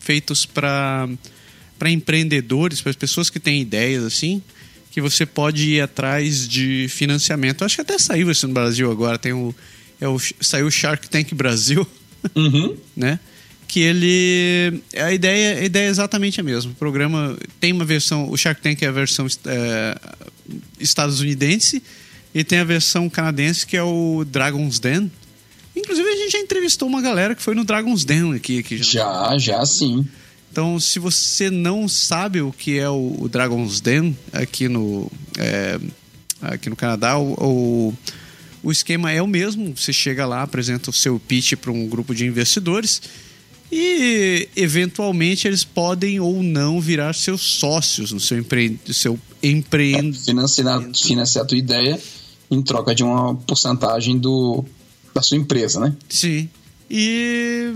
feitos 0.00 0.44
para 0.44 1.08
para 1.78 1.90
empreendedores, 1.90 2.80
para 2.80 2.90
as 2.90 2.96
pessoas 2.96 3.28
que 3.28 3.40
têm 3.40 3.60
ideias 3.60 4.04
assim, 4.04 4.40
que 4.94 5.00
você 5.00 5.26
pode 5.26 5.68
ir 5.70 5.80
atrás 5.80 6.46
de 6.48 6.86
financiamento. 6.88 7.64
Acho 7.64 7.74
que 7.74 7.80
até 7.82 7.98
saiu 7.98 8.30
isso 8.30 8.46
no 8.46 8.54
Brasil 8.54 8.88
agora, 8.92 9.18
tem 9.18 9.32
o, 9.32 9.52
é 10.00 10.06
o 10.06 10.16
saiu 10.40 10.68
o 10.68 10.70
Shark 10.70 11.10
Tank 11.10 11.34
Brasil, 11.34 11.84
Uhum. 12.36 12.76
né? 12.96 13.18
Que 13.66 13.80
ele. 13.80 14.80
A 14.96 15.12
ideia, 15.12 15.58
a 15.58 15.64
ideia 15.64 15.86
é 15.86 15.90
exatamente 15.90 16.38
a 16.40 16.44
mesma. 16.44 16.70
O 16.70 16.74
programa 16.76 17.36
tem 17.58 17.72
uma 17.72 17.84
versão. 17.84 18.30
O 18.30 18.36
Shark 18.36 18.60
Tank 18.62 18.80
é 18.82 18.86
a 18.86 18.92
versão 18.92 19.26
é, 19.46 19.98
estadunidense 20.78 21.82
e 22.34 22.44
tem 22.44 22.58
a 22.60 22.64
versão 22.64 23.08
canadense 23.10 23.66
que 23.66 23.76
é 23.76 23.82
o 23.82 24.24
Dragon's 24.24 24.78
Den. 24.78 25.10
Inclusive 25.74 26.08
a 26.08 26.16
gente 26.16 26.32
já 26.32 26.38
entrevistou 26.38 26.86
uma 26.88 27.02
galera 27.02 27.34
que 27.34 27.42
foi 27.42 27.54
no 27.56 27.64
Dragon's 27.64 28.04
Den 28.04 28.34
aqui. 28.34 28.58
aqui 28.60 28.76
já. 28.78 28.84
Já, 28.84 29.38
já 29.38 29.66
sim. 29.66 30.06
Então, 30.54 30.78
se 30.78 31.00
você 31.00 31.50
não 31.50 31.88
sabe 31.88 32.40
o 32.40 32.52
que 32.52 32.78
é 32.78 32.88
o, 32.88 33.16
o 33.18 33.28
Dragon's 33.28 33.80
Den 33.80 34.16
aqui 34.32 34.68
no, 34.68 35.10
é, 35.36 35.80
aqui 36.40 36.70
no 36.70 36.76
Canadá, 36.76 37.18
o, 37.18 37.32
o, 37.32 37.94
o 38.62 38.70
esquema 38.70 39.10
é 39.10 39.20
o 39.20 39.26
mesmo. 39.26 39.76
Você 39.76 39.92
chega 39.92 40.24
lá, 40.24 40.42
apresenta 40.42 40.90
o 40.90 40.92
seu 40.92 41.18
pitch 41.18 41.54
para 41.54 41.72
um 41.72 41.88
grupo 41.88 42.14
de 42.14 42.24
investidores 42.24 43.02
e, 43.72 44.48
eventualmente, 44.54 45.48
eles 45.48 45.64
podem 45.64 46.20
ou 46.20 46.40
não 46.40 46.80
virar 46.80 47.16
seus 47.16 47.40
sócios 47.40 48.12
no 48.12 48.20
seu, 48.20 48.38
empre, 48.38 48.78
seu 48.92 49.18
empreendimento. 49.42 50.20
Financiar, 50.20 50.88
financiar 50.94 51.44
a 51.44 51.48
tua 51.48 51.58
ideia 51.58 52.00
em 52.48 52.62
troca 52.62 52.94
de 52.94 53.02
uma 53.02 53.34
porcentagem 53.34 54.16
do, 54.16 54.64
da 55.12 55.20
sua 55.20 55.36
empresa, 55.36 55.80
né? 55.80 55.96
Sim. 56.08 56.48
E 56.88 57.74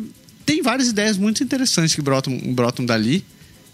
tem 0.49 0.62
várias 0.62 0.88
ideias 0.88 1.19
muito 1.19 1.45
interessantes 1.45 1.95
que 1.95 2.00
brotam, 2.00 2.35
brotam 2.55 2.83
dali. 2.83 3.23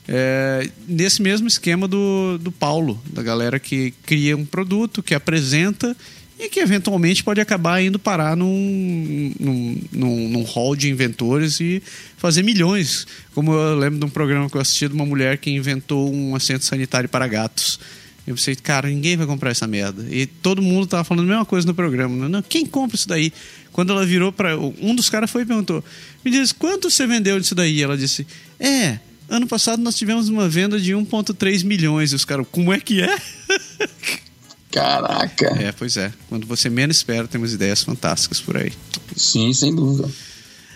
É, 0.09 0.69
nesse 0.89 1.23
mesmo 1.23 1.47
esquema 1.47 1.87
do, 1.87 2.37
do 2.39 2.51
Paulo, 2.51 3.01
da 3.13 3.23
galera 3.23 3.61
que 3.61 3.95
cria 4.05 4.37
um 4.37 4.45
produto, 4.45 5.01
que 5.01 5.15
apresenta 5.15 5.97
e 6.37 6.49
que 6.49 6.59
eventualmente 6.59 7.23
pode 7.23 7.41
acabar 7.41 7.81
indo 7.81 7.97
parar 7.97 8.37
num, 8.37 9.33
num, 9.39 9.83
num, 9.93 10.29
num 10.31 10.43
hall 10.43 10.75
de 10.75 10.91
inventores 10.91 11.61
e 11.61 11.81
fazer 12.17 12.43
milhões. 12.43 13.07
Como 13.37 13.53
eu 13.53 13.79
lembro 13.79 14.01
de 14.01 14.07
um 14.07 14.11
programa 14.11 14.51
que 14.51 14.57
eu 14.57 14.61
assisti 14.61 14.89
de 14.89 14.95
uma 14.95 15.07
mulher 15.07 15.39
que 15.39 15.51
inventou 15.51 16.13
um 16.13 16.35
assento 16.35 16.65
sanitário 16.65 17.09
para 17.09 17.29
gatos. 17.29 17.79
Eu 18.27 18.35
pensei, 18.35 18.57
cara, 18.57 18.89
ninguém 18.89 19.17
vai 19.17 19.27
comprar 19.27 19.51
essa 19.51 19.67
merda. 19.67 20.07
E 20.11 20.27
todo 20.27 20.63
mundo 20.63 20.87
tava 20.87 21.05
falando 21.05 21.27
a 21.27 21.29
mesma 21.29 21.45
coisa 21.45 21.67
no 21.67 21.75
programa. 21.75 22.29
Não, 22.29 22.43
quem 22.43 22.65
compra 22.65 22.97
isso 22.97 23.07
daí? 23.07 23.33
Quando 23.71 23.93
ela 23.93 24.07
virou 24.07 24.33
para 24.33 24.57
Um 24.57 24.95
dos 24.95 25.11
caras 25.11 25.31
foi 25.31 25.43
e 25.43 25.47
perguntou: 25.47 25.85
Me 26.25 26.31
diz, 26.31 26.53
quanto 26.53 26.91
você 26.91 27.07
vendeu 27.07 27.39
disso 27.39 27.55
daí? 27.55 27.83
Ela 27.83 27.99
disse: 27.99 28.27
É, 28.59 28.99
ano 29.29 29.47
passado 29.47 29.83
nós 29.83 29.95
tivemos 29.95 30.29
uma 30.29 30.49
venda 30.49 30.81
de 30.81 30.93
1,3 30.93 31.65
milhões. 31.65 32.13
E 32.13 32.15
os 32.15 32.25
caras, 32.25 32.47
como 32.51 32.73
é 32.73 32.81
que 32.81 33.03
é? 33.03 33.15
Caraca. 34.73 35.47
É, 35.63 35.71
pois 35.71 35.97
é. 35.97 36.13
Quando 36.29 36.47
você 36.47 36.71
menos 36.71 36.97
espera, 36.97 37.29
temos 37.29 37.53
ideias 37.53 37.85
fantásticas 37.85 38.41
por 38.41 38.57
aí. 38.57 38.73
Sim, 39.15 39.53
sem 39.53 39.75
dúvida. 39.75 40.11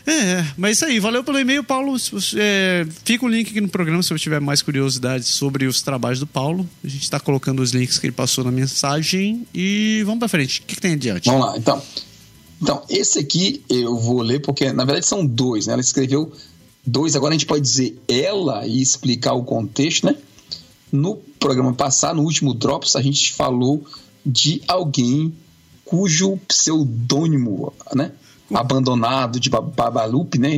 É, 0.08 0.42
mas 0.56 0.78
isso 0.78 0.86
aí. 0.86 0.98
Valeu 0.98 1.22
pelo 1.22 1.38
e-mail, 1.38 1.62
Paulo. 1.62 1.94
É, 2.36 2.86
fica 3.04 3.26
o 3.26 3.28
link 3.28 3.50
aqui 3.50 3.60
no 3.60 3.68
programa 3.68 4.02
se 4.02 4.08
você 4.08 4.18
tiver 4.18 4.40
mais 4.40 4.62
curiosidades 4.62 5.28
sobre 5.28 5.66
os 5.66 5.82
trabalhos 5.82 6.18
do 6.18 6.26
Paulo. 6.26 6.66
A 6.82 6.88
gente 6.88 7.02
está 7.02 7.20
colocando 7.20 7.60
os 7.60 7.72
links 7.72 7.98
que 7.98 8.06
ele 8.06 8.12
passou 8.12 8.42
na 8.42 8.50
mensagem. 8.50 9.46
E 9.54 10.02
vamos 10.06 10.18
pra 10.18 10.28
frente. 10.28 10.60
O 10.60 10.62
que, 10.62 10.76
que 10.76 10.80
tem 10.80 10.94
adiante? 10.94 11.26
Vamos 11.26 11.46
lá, 11.46 11.58
então. 11.58 11.82
Então, 12.60 12.82
esse 12.88 13.18
aqui 13.18 13.62
eu 13.68 13.98
vou 13.98 14.22
ler 14.22 14.40
porque, 14.40 14.72
na 14.72 14.84
verdade, 14.84 15.06
são 15.06 15.24
dois, 15.26 15.66
né? 15.66 15.74
Ela 15.74 15.82
escreveu 15.82 16.32
dois, 16.84 17.14
agora 17.14 17.34
a 17.34 17.36
gente 17.38 17.46
pode 17.46 17.60
dizer 17.60 18.00
ela 18.08 18.66
e 18.66 18.80
explicar 18.80 19.34
o 19.34 19.44
contexto, 19.44 20.06
né? 20.06 20.16
No 20.90 21.16
programa 21.38 21.74
passado, 21.74 22.16
no 22.16 22.22
último 22.22 22.54
Drops, 22.54 22.96
a 22.96 23.02
gente 23.02 23.34
falou 23.34 23.84
de 24.24 24.62
alguém 24.66 25.34
cujo 25.84 26.38
pseudônimo, 26.48 27.72
né? 27.94 28.10
Abandonado 28.52 29.38
de 29.38 29.50
Ba- 29.50 29.60
Babalup, 29.60 30.38
né? 30.38 30.50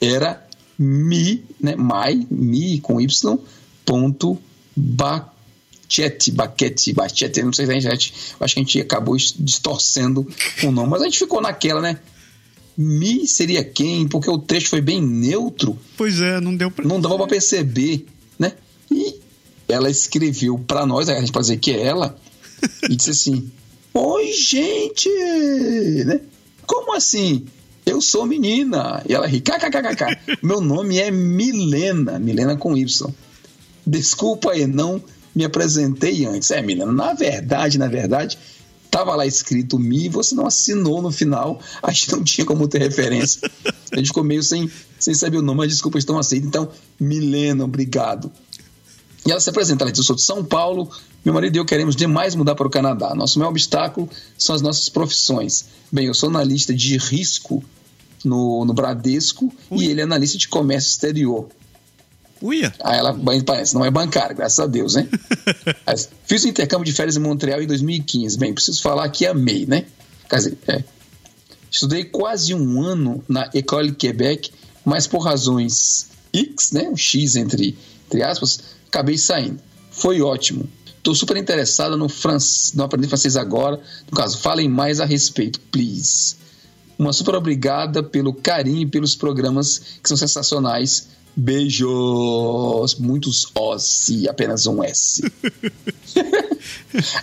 Era 0.00 0.46
Mi, 0.78 1.44
né? 1.60 1.76
Mai, 1.76 2.26
Mi 2.30 2.80
com 2.80 3.00
Y, 3.00 3.38
ponto 3.84 4.38
Bachete, 4.74 6.32
Baquete, 6.32 6.92
Bachete, 6.92 7.42
não 7.42 7.52
sei 7.52 7.66
se 7.66 7.72
a 7.72 7.78
gente, 7.90 8.14
acho 8.40 8.54
que 8.54 8.60
a 8.60 8.62
gente 8.62 8.80
acabou 8.80 9.16
distorcendo 9.16 10.26
o 10.64 10.70
nome, 10.72 10.90
mas 10.90 11.02
a 11.02 11.04
gente 11.04 11.18
ficou 11.18 11.40
naquela, 11.40 11.80
né? 11.80 11.98
Mi 12.76 13.26
seria 13.28 13.62
quem? 13.62 14.08
Porque 14.08 14.30
o 14.30 14.38
texto 14.38 14.70
foi 14.70 14.80
bem 14.80 15.00
neutro, 15.00 15.78
Pois 15.96 16.20
é, 16.20 16.40
não 16.40 16.56
deu 16.56 16.70
pra. 16.70 16.84
não 16.86 17.00
dava 17.00 17.16
pra 17.18 17.26
perceber, 17.26 18.06
né? 18.38 18.52
E 18.90 19.14
ela 19.68 19.90
escreveu 19.90 20.58
pra 20.58 20.86
nós, 20.86 21.08
a 21.08 21.20
gente 21.20 21.30
pode 21.32 21.44
dizer 21.44 21.58
que 21.58 21.70
é 21.70 21.82
ela, 21.82 22.18
e 22.88 22.96
disse 22.96 23.10
assim: 23.10 23.50
Oi, 23.92 24.32
gente! 24.32 25.08
Né? 26.06 26.20
Como 26.72 26.94
assim? 26.94 27.44
Eu 27.84 28.00
sou 28.00 28.24
menina. 28.24 29.02
E 29.06 29.12
ela 29.12 29.26
ri, 29.26 29.42
kkkk. 29.42 30.16
Meu 30.42 30.58
nome 30.58 30.96
é 30.96 31.10
Milena, 31.10 32.18
Milena 32.18 32.56
com 32.56 32.74
Y. 32.74 33.12
Desculpa 33.86 34.52
aí, 34.52 34.66
não 34.66 35.02
me 35.34 35.44
apresentei 35.44 36.24
antes. 36.24 36.50
É, 36.50 36.62
Milena, 36.62 36.90
na 36.90 37.12
verdade, 37.12 37.76
na 37.76 37.88
verdade, 37.88 38.38
tava 38.90 39.14
lá 39.14 39.26
escrito 39.26 39.78
Mi, 39.78 40.08
você 40.08 40.34
não 40.34 40.46
assinou 40.46 41.02
no 41.02 41.10
final, 41.10 41.60
a 41.82 41.90
gente 41.92 42.12
não 42.12 42.24
tinha 42.24 42.46
como 42.46 42.66
ter 42.66 42.78
referência. 42.78 43.50
A 43.92 43.96
gente 43.96 44.06
ficou 44.06 44.24
meio 44.24 44.42
sem, 44.42 44.70
sem 44.98 45.12
saber 45.12 45.36
o 45.36 45.42
nome, 45.42 45.58
mas 45.58 45.68
desculpa, 45.68 45.98
estão 45.98 46.18
aceitos. 46.18 46.48
Então, 46.48 46.70
Milena, 46.98 47.64
obrigado. 47.64 48.32
E 49.24 49.30
ela 49.30 49.40
se 49.40 49.48
apresenta, 49.48 49.84
ela 49.84 49.92
diz, 49.92 49.98
eu 49.98 50.04
sou 50.04 50.16
de 50.16 50.22
São 50.22 50.44
Paulo, 50.44 50.90
meu 51.24 51.32
marido 51.32 51.56
e 51.56 51.58
eu 51.58 51.64
queremos 51.64 51.94
demais 51.94 52.34
mudar 52.34 52.54
para 52.54 52.66
o 52.66 52.70
Canadá. 52.70 53.14
Nosso 53.14 53.38
maior 53.38 53.50
obstáculo 53.50 54.08
são 54.36 54.54
as 54.54 54.62
nossas 54.62 54.88
profissões. 54.88 55.66
Bem, 55.90 56.06
eu 56.06 56.14
sou 56.14 56.28
analista 56.28 56.74
de 56.74 56.96
risco 56.98 57.62
no, 58.24 58.64
no 58.64 58.74
Bradesco 58.74 59.52
Ui. 59.70 59.84
e 59.84 59.90
ele 59.90 60.00
é 60.00 60.04
analista 60.04 60.36
de 60.36 60.48
comércio 60.48 60.90
exterior. 60.90 61.48
Uia! 62.40 62.74
Aí 62.82 62.98
ela 62.98 63.16
parece, 63.46 63.74
não 63.74 63.84
é 63.84 63.90
bancário, 63.90 64.34
graças 64.34 64.58
a 64.58 64.66
Deus, 64.66 64.94
né? 64.94 65.08
Fiz 66.26 66.42
o 66.42 66.48
intercâmbio 66.48 66.84
de 66.84 66.92
férias 66.92 67.16
em 67.16 67.20
Montreal 67.20 67.62
em 67.62 67.66
2015. 67.68 68.36
Bem, 68.36 68.52
preciso 68.52 68.82
falar 68.82 69.08
que 69.10 69.24
amei, 69.24 69.64
né? 69.64 69.84
Quer 70.28 70.36
dizer, 70.36 70.58
é. 70.66 70.82
Estudei 71.70 72.04
quase 72.04 72.52
um 72.52 72.82
ano 72.82 73.22
na 73.28 73.48
École 73.54 73.92
Quebec, 73.94 74.50
mas 74.84 75.06
por 75.06 75.20
razões 75.20 76.08
X, 76.34 76.72
né? 76.72 76.88
O 76.90 76.96
X 76.96 77.36
entre, 77.36 77.78
entre 78.06 78.22
aspas, 78.24 78.60
acabei 78.92 79.16
saindo. 79.16 79.58
Foi 79.90 80.20
ótimo. 80.20 80.68
Estou 80.98 81.14
super 81.14 81.36
interessada 81.38 81.96
no, 81.96 82.08
fran... 82.08 82.36
no 82.74 82.84
aprender 82.84 83.08
francês 83.08 83.36
agora. 83.36 83.80
No 84.08 84.16
caso, 84.16 84.38
falem 84.38 84.68
mais 84.68 85.00
a 85.00 85.06
respeito, 85.06 85.58
please. 85.72 86.36
Uma 86.98 87.12
super 87.12 87.34
obrigada 87.34 88.02
pelo 88.02 88.34
carinho 88.34 88.82
e 88.82 88.86
pelos 88.86 89.16
programas 89.16 89.78
que 90.02 90.08
são 90.08 90.16
sensacionais. 90.16 91.08
Beijos! 91.34 92.96
Muitos 92.96 93.46
Os 93.54 94.08
e 94.08 94.28
apenas 94.28 94.66
um 94.66 94.82
S. 94.82 95.22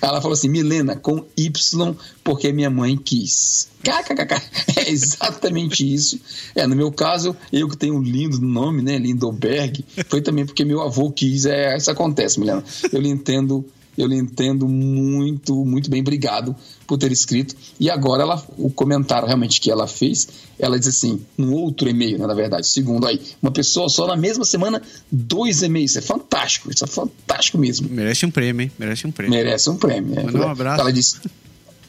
Ela 0.01 0.22
falou 0.22 0.34
assim: 0.34 0.50
Milena, 0.50 0.96
com 0.96 1.25
Y, 1.38 1.96
porque 2.24 2.51
minha 2.51 2.70
mãe 2.70 2.98
quis. 2.98 3.70
KKKK. 3.84 4.42
É 4.78 4.89
exatamente 4.89 5.94
isso. 5.94 6.20
É, 6.56 6.66
no 6.66 6.75
meu 6.75 6.92
caso, 6.92 7.36
eu 7.51 7.68
que 7.68 7.78
tenho 7.78 7.96
um 7.96 8.01
lindo 8.01 8.39
nome, 8.42 8.82
né? 8.82 8.98
Lindoberg, 8.98 9.86
foi 10.08 10.22
também 10.22 10.46
porque 10.46 10.66
meu 10.66 10.82
avô 10.82 11.12
quis. 11.12 11.46
É, 11.46 11.78
isso 11.78 11.92
acontece, 11.92 12.39
Milena. 12.39 12.63
Eu 12.92 13.00
lhe 13.00 13.10
entendo. 13.10 13.66
Eu 14.00 14.08
lhe 14.08 14.15
entendo 14.15 14.65
muito, 14.65 15.65
muito 15.65 15.89
bem. 15.89 16.00
Obrigado 16.00 16.56
por 16.88 16.98
ter 16.98 17.12
escrito. 17.12 17.53
E 17.77 17.89
agora 17.89 18.24
ela, 18.24 18.41
o 18.58 18.70
comentário 18.72 19.27
realmente 19.27 19.60
que 19.60 19.70
ela 19.70 19.88
fez, 19.88 20.27
ela 20.58 20.79
diz 20.79 20.88
assim, 20.88 21.22
num 21.38 21.53
outro 21.53 21.89
e-mail, 21.89 22.18
né, 22.18 22.25
na 22.25 22.34
verdade, 22.34 22.65
segundo 22.65 23.06
aí, 23.06 23.20
uma 23.41 23.51
pessoa 23.51 23.89
só 23.89 24.08
na 24.08 24.15
mesma 24.15 24.46
semana, 24.46 24.82
dois 25.12 25.62
e-mails. 25.63 25.91
Isso 25.91 26.00
é 26.00 26.01
fantástico, 26.01 26.72
isso 26.72 26.86
é 26.86 26.88
fantástico 26.88 27.58
mesmo. 27.58 27.89
Merece 27.89 28.25
um 28.25 28.32
prêmio, 28.32 28.63
hein? 28.63 28.72
Merece 28.79 29.06
um 29.06 29.12
prêmio. 29.12 29.38
Merece 29.38 29.70
um 29.70 29.75
prêmio. 29.75 30.15
né? 30.15 30.24
Manda 30.24 30.46
um 30.46 30.50
abraço. 30.50 30.82
Ela 30.82 30.94
disse. 30.94 31.20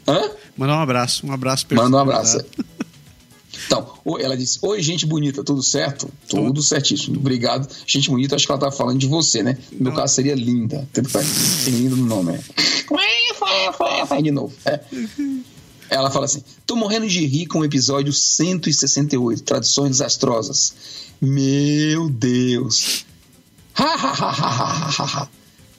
Hã? 0.08 0.30
Mandar 0.56 0.78
um 0.78 0.80
abraço. 0.80 1.26
Um 1.26 1.32
abraço 1.32 1.66
Manda 1.70 1.96
um 1.96 2.00
abraço. 2.00 2.38
Então, 3.66 3.92
ela 4.20 4.36
disse: 4.36 4.58
Oi, 4.62 4.82
gente 4.82 5.06
bonita, 5.06 5.42
tudo 5.44 5.62
certo? 5.62 6.08
Tudo 6.28 6.62
certíssimo. 6.62 7.18
Obrigado. 7.18 7.68
Gente 7.86 8.10
bonita, 8.10 8.36
acho 8.36 8.46
que 8.46 8.52
ela 8.52 8.60
tá 8.60 8.70
falando 8.70 8.98
de 8.98 9.06
você, 9.06 9.42
né? 9.42 9.58
No 9.72 9.84
meu 9.84 9.92
caso 9.94 10.14
seria 10.14 10.34
linda. 10.34 10.88
Tem 11.64 11.74
lindo 11.74 11.96
no 11.96 12.06
nome, 12.06 12.32
né? 12.32 12.40
Vai 14.08 14.22
de 14.22 14.30
novo. 14.30 14.52
É. 14.64 14.80
Ela 15.88 16.10
fala 16.10 16.24
assim: 16.24 16.42
Tô 16.66 16.76
morrendo 16.76 17.08
de 17.08 17.24
rir 17.26 17.46
com 17.46 17.60
o 17.60 17.64
episódio 17.64 18.12
168, 18.12 19.42
Tradições 19.42 19.90
Desastrosas. 19.90 20.74
Meu 21.20 22.08
Deus. 22.08 23.04
Ha, 23.74 23.84
ha, 23.84 24.12
ha, 24.12 24.30
ha, 24.30 24.50
ha, 24.50 24.90
ha, 24.90 25.22
ha. 25.22 25.28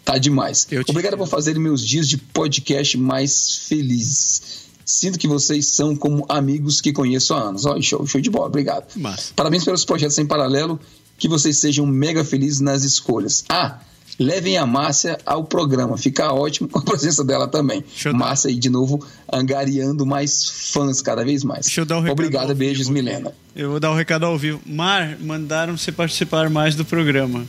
Tá 0.03 0.17
demais. 0.17 0.67
Obrigado 0.89 1.17
por 1.17 1.27
fazerem 1.27 1.61
meus 1.61 1.85
dias 1.85 2.07
de 2.07 2.17
podcast 2.17 2.97
mais 2.97 3.55
felizes. 3.55 4.69
Sinto 4.85 5.17
que 5.19 5.27
vocês 5.27 5.67
são 5.75 5.95
como 5.95 6.25
amigos 6.27 6.81
que 6.81 6.91
conheço 6.91 7.33
há 7.33 7.41
anos. 7.41 7.65
Ó, 7.65 7.79
show, 7.81 8.05
show 8.05 8.19
de 8.21 8.29
bola, 8.29 8.47
obrigado. 8.47 8.85
Massa. 8.97 9.33
Parabéns 9.35 9.63
pelos 9.63 9.85
projetos 9.85 10.17
em 10.17 10.25
paralelo, 10.25 10.79
que 11.17 11.27
vocês 11.27 11.59
sejam 11.59 11.85
mega 11.85 12.23
felizes 12.25 12.59
nas 12.59 12.83
escolhas. 12.83 13.43
Ah, 13.47 13.79
levem 14.19 14.57
a 14.57 14.65
Márcia 14.65 15.17
ao 15.25 15.43
programa, 15.45 15.97
fica 15.97 16.31
ótimo 16.33 16.67
com 16.67 16.79
a 16.79 16.81
presença 16.81 17.23
dela 17.23 17.47
também. 17.47 17.83
Dar- 18.03 18.13
Márcia 18.13 18.49
aí 18.49 18.55
de 18.57 18.69
novo 18.69 19.03
angariando 19.31 20.05
mais 20.05 20.45
fãs 20.45 21.01
cada 21.01 21.23
vez 21.23 21.43
mais. 21.43 21.65
Deixa 21.65 21.81
eu 21.81 21.85
dar 21.85 21.97
um 21.97 22.01
recado 22.01 22.13
Obrigado, 22.13 22.55
beijos, 22.55 22.87
vivo. 22.87 22.93
Milena. 22.93 23.33
Eu 23.55 23.71
vou 23.71 23.79
dar 23.79 23.91
o 23.91 23.95
recado 23.95 24.25
ao 24.25 24.37
vivo. 24.37 24.59
Mar, 24.65 25.17
mandaram 25.19 25.77
você 25.77 25.91
participar 25.91 26.49
mais 26.49 26.75
do 26.75 26.83
programa. 26.85 27.45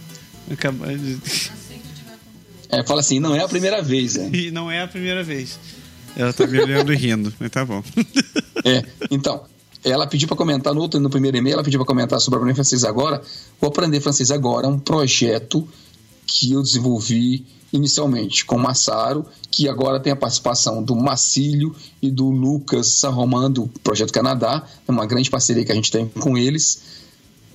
Acaba- 0.51 0.87
É, 2.71 2.83
fala 2.85 3.01
assim, 3.01 3.21
não 3.21 3.35
é 3.35 3.41
a 3.41 3.49
primeira 3.49 3.83
vez, 3.83 4.17
né? 4.17 4.31
E 4.33 4.51
não 4.51 4.71
é 4.71 4.83
a 4.83 4.89
primeira 4.89 5.23
vez. 5.23 5.59
Ela 6.16 6.33
tá 6.33 6.47
me 6.47 6.61
olhando 6.61 6.92
e 6.92 6.97
rindo, 6.97 7.33
mas 7.38 7.50
tá 7.50 7.64
bom. 7.64 7.83
É, 8.64 8.81
então, 9.11 9.42
ela 9.83 10.07
pediu 10.07 10.28
para 10.28 10.37
comentar 10.37 10.73
no 10.73 10.81
outro, 10.81 11.00
no 11.00 11.11
primeiro 11.11 11.37
e-mail, 11.37 11.54
ela 11.54 11.64
pediu 11.64 11.81
para 11.81 11.87
comentar 11.87 12.21
sobre 12.21 12.37
Aprender 12.37 12.54
Francês 12.54 12.85
Agora. 12.85 13.21
O 13.61 13.66
Aprender 13.66 14.00
Francês 14.00 14.31
Agora 14.31 14.69
é 14.69 14.71
um 14.71 14.78
projeto 14.78 15.66
que 16.25 16.52
eu 16.52 16.62
desenvolvi 16.62 17.45
inicialmente 17.73 18.45
com 18.45 18.57
o 18.57 18.59
Massaro, 18.61 19.25
que 19.50 19.69
agora 19.69 19.99
tem 19.99 20.12
a 20.12 20.16
participação 20.16 20.83
do 20.83 20.95
Macílio 20.95 21.75
e 22.00 22.11
do 22.11 22.31
Lucas 22.31 22.99
San 22.99 23.11
Román, 23.11 23.50
do 23.50 23.66
Projeto 23.83 24.12
Canadá, 24.12 24.64
é 24.87 24.92
uma 24.92 25.07
grande 25.07 25.31
parceria 25.31 25.64
que 25.64 25.73
a 25.73 25.75
gente 25.75 25.90
tem 25.90 26.07
com 26.07 26.37
eles, 26.37 26.83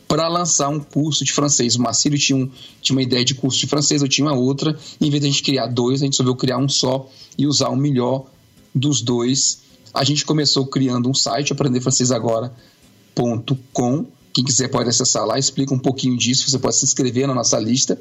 para 0.07 0.27
lançar 0.27 0.69
um 0.69 0.79
curso 0.79 1.23
de 1.23 1.31
francês. 1.31 1.75
O 1.75 1.81
Macílio 1.81 2.17
tinha, 2.17 2.37
um, 2.37 2.49
tinha 2.81 2.95
uma 2.95 3.03
ideia 3.03 3.23
de 3.23 3.35
curso 3.35 3.59
de 3.59 3.67
francês, 3.67 4.01
eu 4.01 4.07
tinha 4.07 4.27
uma 4.27 4.35
outra, 4.35 4.77
em 4.99 5.09
vez 5.09 5.21
de 5.21 5.27
a 5.27 5.31
gente 5.31 5.43
criar 5.43 5.67
dois, 5.67 6.01
a 6.01 6.05
gente 6.05 6.13
resolveu 6.13 6.35
criar 6.35 6.57
um 6.57 6.67
só 6.67 7.09
e 7.37 7.45
usar 7.45 7.69
o 7.69 7.75
melhor 7.75 8.25
dos 8.77 9.01
dois. 9.01 9.61
A 9.93 10.03
gente 10.03 10.25
começou 10.25 10.67
criando 10.67 11.09
um 11.09 11.13
site, 11.13 11.53
aprendefrancesagora.com. 11.53 14.05
Quem 14.33 14.43
quiser 14.43 14.67
pode 14.67 14.89
acessar 14.89 15.25
lá, 15.25 15.39
explica 15.39 15.73
um 15.73 15.79
pouquinho 15.79 16.17
disso, 16.17 16.49
você 16.49 16.59
pode 16.59 16.75
se 16.75 16.83
inscrever 16.85 17.27
na 17.27 17.33
nossa 17.33 17.57
lista. 17.59 17.99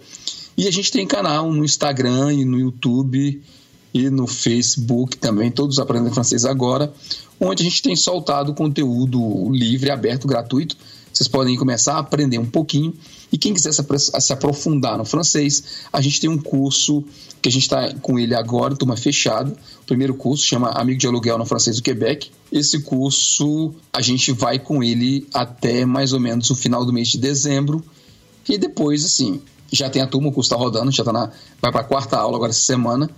E 0.56 0.68
a 0.68 0.71
gente 0.71 0.92
tem 0.92 1.06
canal 1.06 1.50
no 1.50 1.64
Instagram 1.64 2.30
e 2.33 2.45
no 2.45 2.59
YouTube 2.59 3.42
e 3.95 4.11
no 4.11 4.26
Facebook 4.26 5.16
também, 5.16 5.50
todos 5.50 5.78
aprendem 5.78 6.12
francês 6.12 6.45
agora, 6.45 6.92
onde 7.40 7.62
a 7.62 7.64
gente 7.64 7.80
tem 7.83 7.97
soltado 7.97 8.52
conteúdo 8.52 9.50
livre, 9.50 9.90
aberto, 9.90 10.28
gratuito. 10.28 10.76
Vocês 11.16 11.28
podem 11.28 11.56
começar 11.56 11.94
a 11.94 12.00
aprender 12.00 12.37
um 12.37 12.44
pouquinho. 12.44 12.92
E 13.32 13.38
quem 13.38 13.54
quiser 13.54 13.73
se 13.73 13.80
apro- 13.80 13.99
se 13.99 14.32
aprofundar 14.35 14.99
no 14.99 15.04
francês, 15.06 15.87
a 15.90 16.02
gente 16.02 16.20
tem 16.20 16.28
um 16.28 16.37
curso 16.37 17.02
que 17.40 17.49
a 17.49 17.52
gente 17.52 17.62
está 17.62 17.94
com 18.02 18.18
ele 18.18 18.35
agora, 18.35 18.76
turma 18.76 18.99
fechada. 18.99 19.50
O 19.80 19.87
primeiro 19.87 20.14
curso 20.14 20.44
chama 20.44 20.68
Amigo 20.73 20.99
de 21.00 21.06
Aluguel 21.06 21.38
no 21.38 21.46
Francês 21.46 21.76
do 21.76 21.82
Quebec. 21.82 22.30
Esse 22.52 22.80
curso 22.80 23.73
a 23.90 24.02
gente 24.02 24.30
vai 24.30 24.58
com 24.58 24.85
ele 24.85 25.26
até 25.32 25.87
mais 25.87 26.12
ou 26.12 26.20
menos 26.20 26.50
o 26.50 26.54
final 26.54 26.85
do 26.85 26.92
mês 26.92 27.08
de 27.08 27.16
dezembro. 27.16 27.82
E 28.46 28.58
depois, 28.58 29.02
assim, 29.02 29.40
já 29.73 29.88
tem 29.88 30.02
a 30.02 30.06
turma, 30.06 30.28
o 30.28 30.32
curso 30.32 30.52
está 30.52 30.62
rodando, 30.62 30.90
já 30.92 31.02
tá 31.02 31.14
na, 31.14 31.32
vai 31.62 31.73
para 31.73 31.80
a 31.80 31.85
quarta 31.85 32.18
aula 32.18 32.37
agora 32.37 32.50
essa 32.50 32.61
semana. 32.61 33.08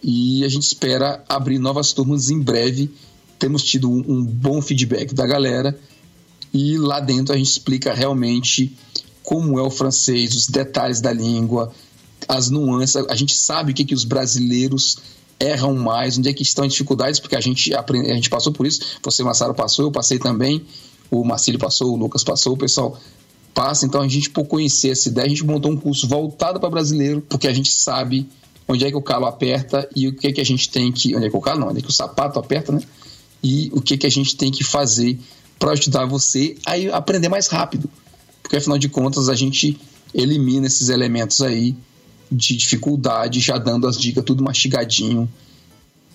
E 0.00 0.44
a 0.44 0.48
gente 0.48 0.62
espera 0.62 1.24
abrir 1.28 1.58
novas 1.58 1.92
turmas 1.92 2.30
em 2.30 2.40
breve. 2.40 2.88
Temos 3.36 3.64
tido 3.64 3.90
um, 3.90 3.98
um 4.06 4.24
bom 4.24 4.62
feedback 4.62 5.12
da 5.12 5.26
galera. 5.26 5.76
E 6.52 6.76
lá 6.78 7.00
dentro 7.00 7.34
a 7.34 7.38
gente 7.38 7.50
explica 7.50 7.94
realmente 7.94 8.76
como 9.22 9.58
é 9.58 9.62
o 9.62 9.70
francês, 9.70 10.34
os 10.34 10.46
detalhes 10.46 11.00
da 11.00 11.12
língua, 11.12 11.72
as 12.28 12.50
nuances. 12.50 12.96
A 13.08 13.14
gente 13.14 13.34
sabe 13.34 13.72
o 13.72 13.74
que, 13.74 13.84
que 13.84 13.94
os 13.94 14.04
brasileiros 14.04 14.98
erram 15.38 15.74
mais, 15.74 16.18
onde 16.18 16.28
é 16.28 16.32
que 16.32 16.42
estão 16.42 16.64
as 16.64 16.72
dificuldades, 16.72 17.18
porque 17.18 17.34
a 17.34 17.40
gente, 17.40 17.74
aprende, 17.74 18.10
a 18.10 18.14
gente 18.14 18.28
passou 18.28 18.52
por 18.52 18.66
isso. 18.66 18.80
Você, 19.02 19.22
Massaro, 19.22 19.54
passou, 19.54 19.86
eu 19.86 19.92
passei 19.92 20.18
também. 20.18 20.62
O 21.10 21.24
Marcílio 21.24 21.58
passou, 21.58 21.92
o 21.92 21.96
Lucas 21.96 22.22
passou, 22.22 22.52
o 22.52 22.56
pessoal 22.56 22.98
passa. 23.54 23.86
Então 23.86 24.02
a 24.02 24.08
gente, 24.08 24.30
por 24.30 24.44
conhecer 24.44 24.90
essa 24.90 25.08
ideia, 25.08 25.26
a 25.26 25.28
gente 25.28 25.44
montou 25.44 25.70
um 25.70 25.76
curso 25.76 26.06
voltado 26.06 26.60
para 26.60 26.68
brasileiro, 26.68 27.20
porque 27.22 27.48
a 27.48 27.52
gente 27.52 27.72
sabe 27.72 28.28
onde 28.68 28.84
é 28.84 28.90
que 28.90 28.96
o 28.96 29.02
calo 29.02 29.26
aperta 29.26 29.88
e 29.96 30.06
o 30.06 30.14
que 30.14 30.28
é 30.28 30.32
que 30.32 30.40
a 30.40 30.44
gente 30.44 30.68
tem 30.68 30.92
que. 30.92 31.16
Onde 31.16 31.26
é 31.26 31.30
que 31.30 31.36
o 31.36 31.40
calo 31.40 31.60
não, 31.60 31.68
onde 31.68 31.78
é 31.78 31.82
que 31.82 31.88
o 31.88 31.92
sapato 31.92 32.38
aperta, 32.38 32.72
né? 32.72 32.82
E 33.42 33.70
o 33.72 33.80
que 33.80 33.94
é 33.94 33.96
que 33.96 34.06
a 34.06 34.10
gente 34.10 34.36
tem 34.36 34.52
que 34.52 34.62
fazer 34.62 35.18
para 35.60 35.72
ajudar 35.72 36.06
você 36.06 36.56
a 36.64 36.96
aprender 36.96 37.28
mais 37.28 37.46
rápido. 37.46 37.88
Porque 38.42 38.56
afinal 38.56 38.78
de 38.78 38.88
contas 38.88 39.28
a 39.28 39.34
gente 39.34 39.78
elimina 40.12 40.66
esses 40.66 40.88
elementos 40.88 41.40
aí 41.42 41.76
de 42.32 42.56
dificuldade, 42.56 43.38
já 43.40 43.58
dando 43.58 43.86
as 43.86 43.96
dicas 43.96 44.24
tudo 44.24 44.42
mastigadinho. 44.42 45.28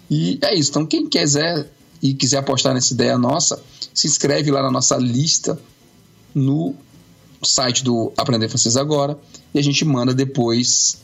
E 0.09 0.39
é 0.41 0.55
isso. 0.55 0.71
Então, 0.71 0.85
quem 0.85 1.07
quiser 1.07 1.69
e 2.01 2.13
quiser 2.13 2.37
apostar 2.37 2.73
nessa 2.73 2.93
ideia 2.93 3.17
nossa, 3.17 3.61
se 3.93 4.07
inscreve 4.07 4.51
lá 4.51 4.61
na 4.61 4.71
nossa 4.71 4.97
lista 4.97 5.57
no 6.33 6.75
site 7.43 7.83
do 7.83 8.11
Aprender 8.17 8.49
Francês 8.49 8.75
Agora 8.75 9.17
e 9.53 9.59
a 9.59 9.61
gente 9.61 9.85
manda 9.85 10.13
depois 10.13 10.97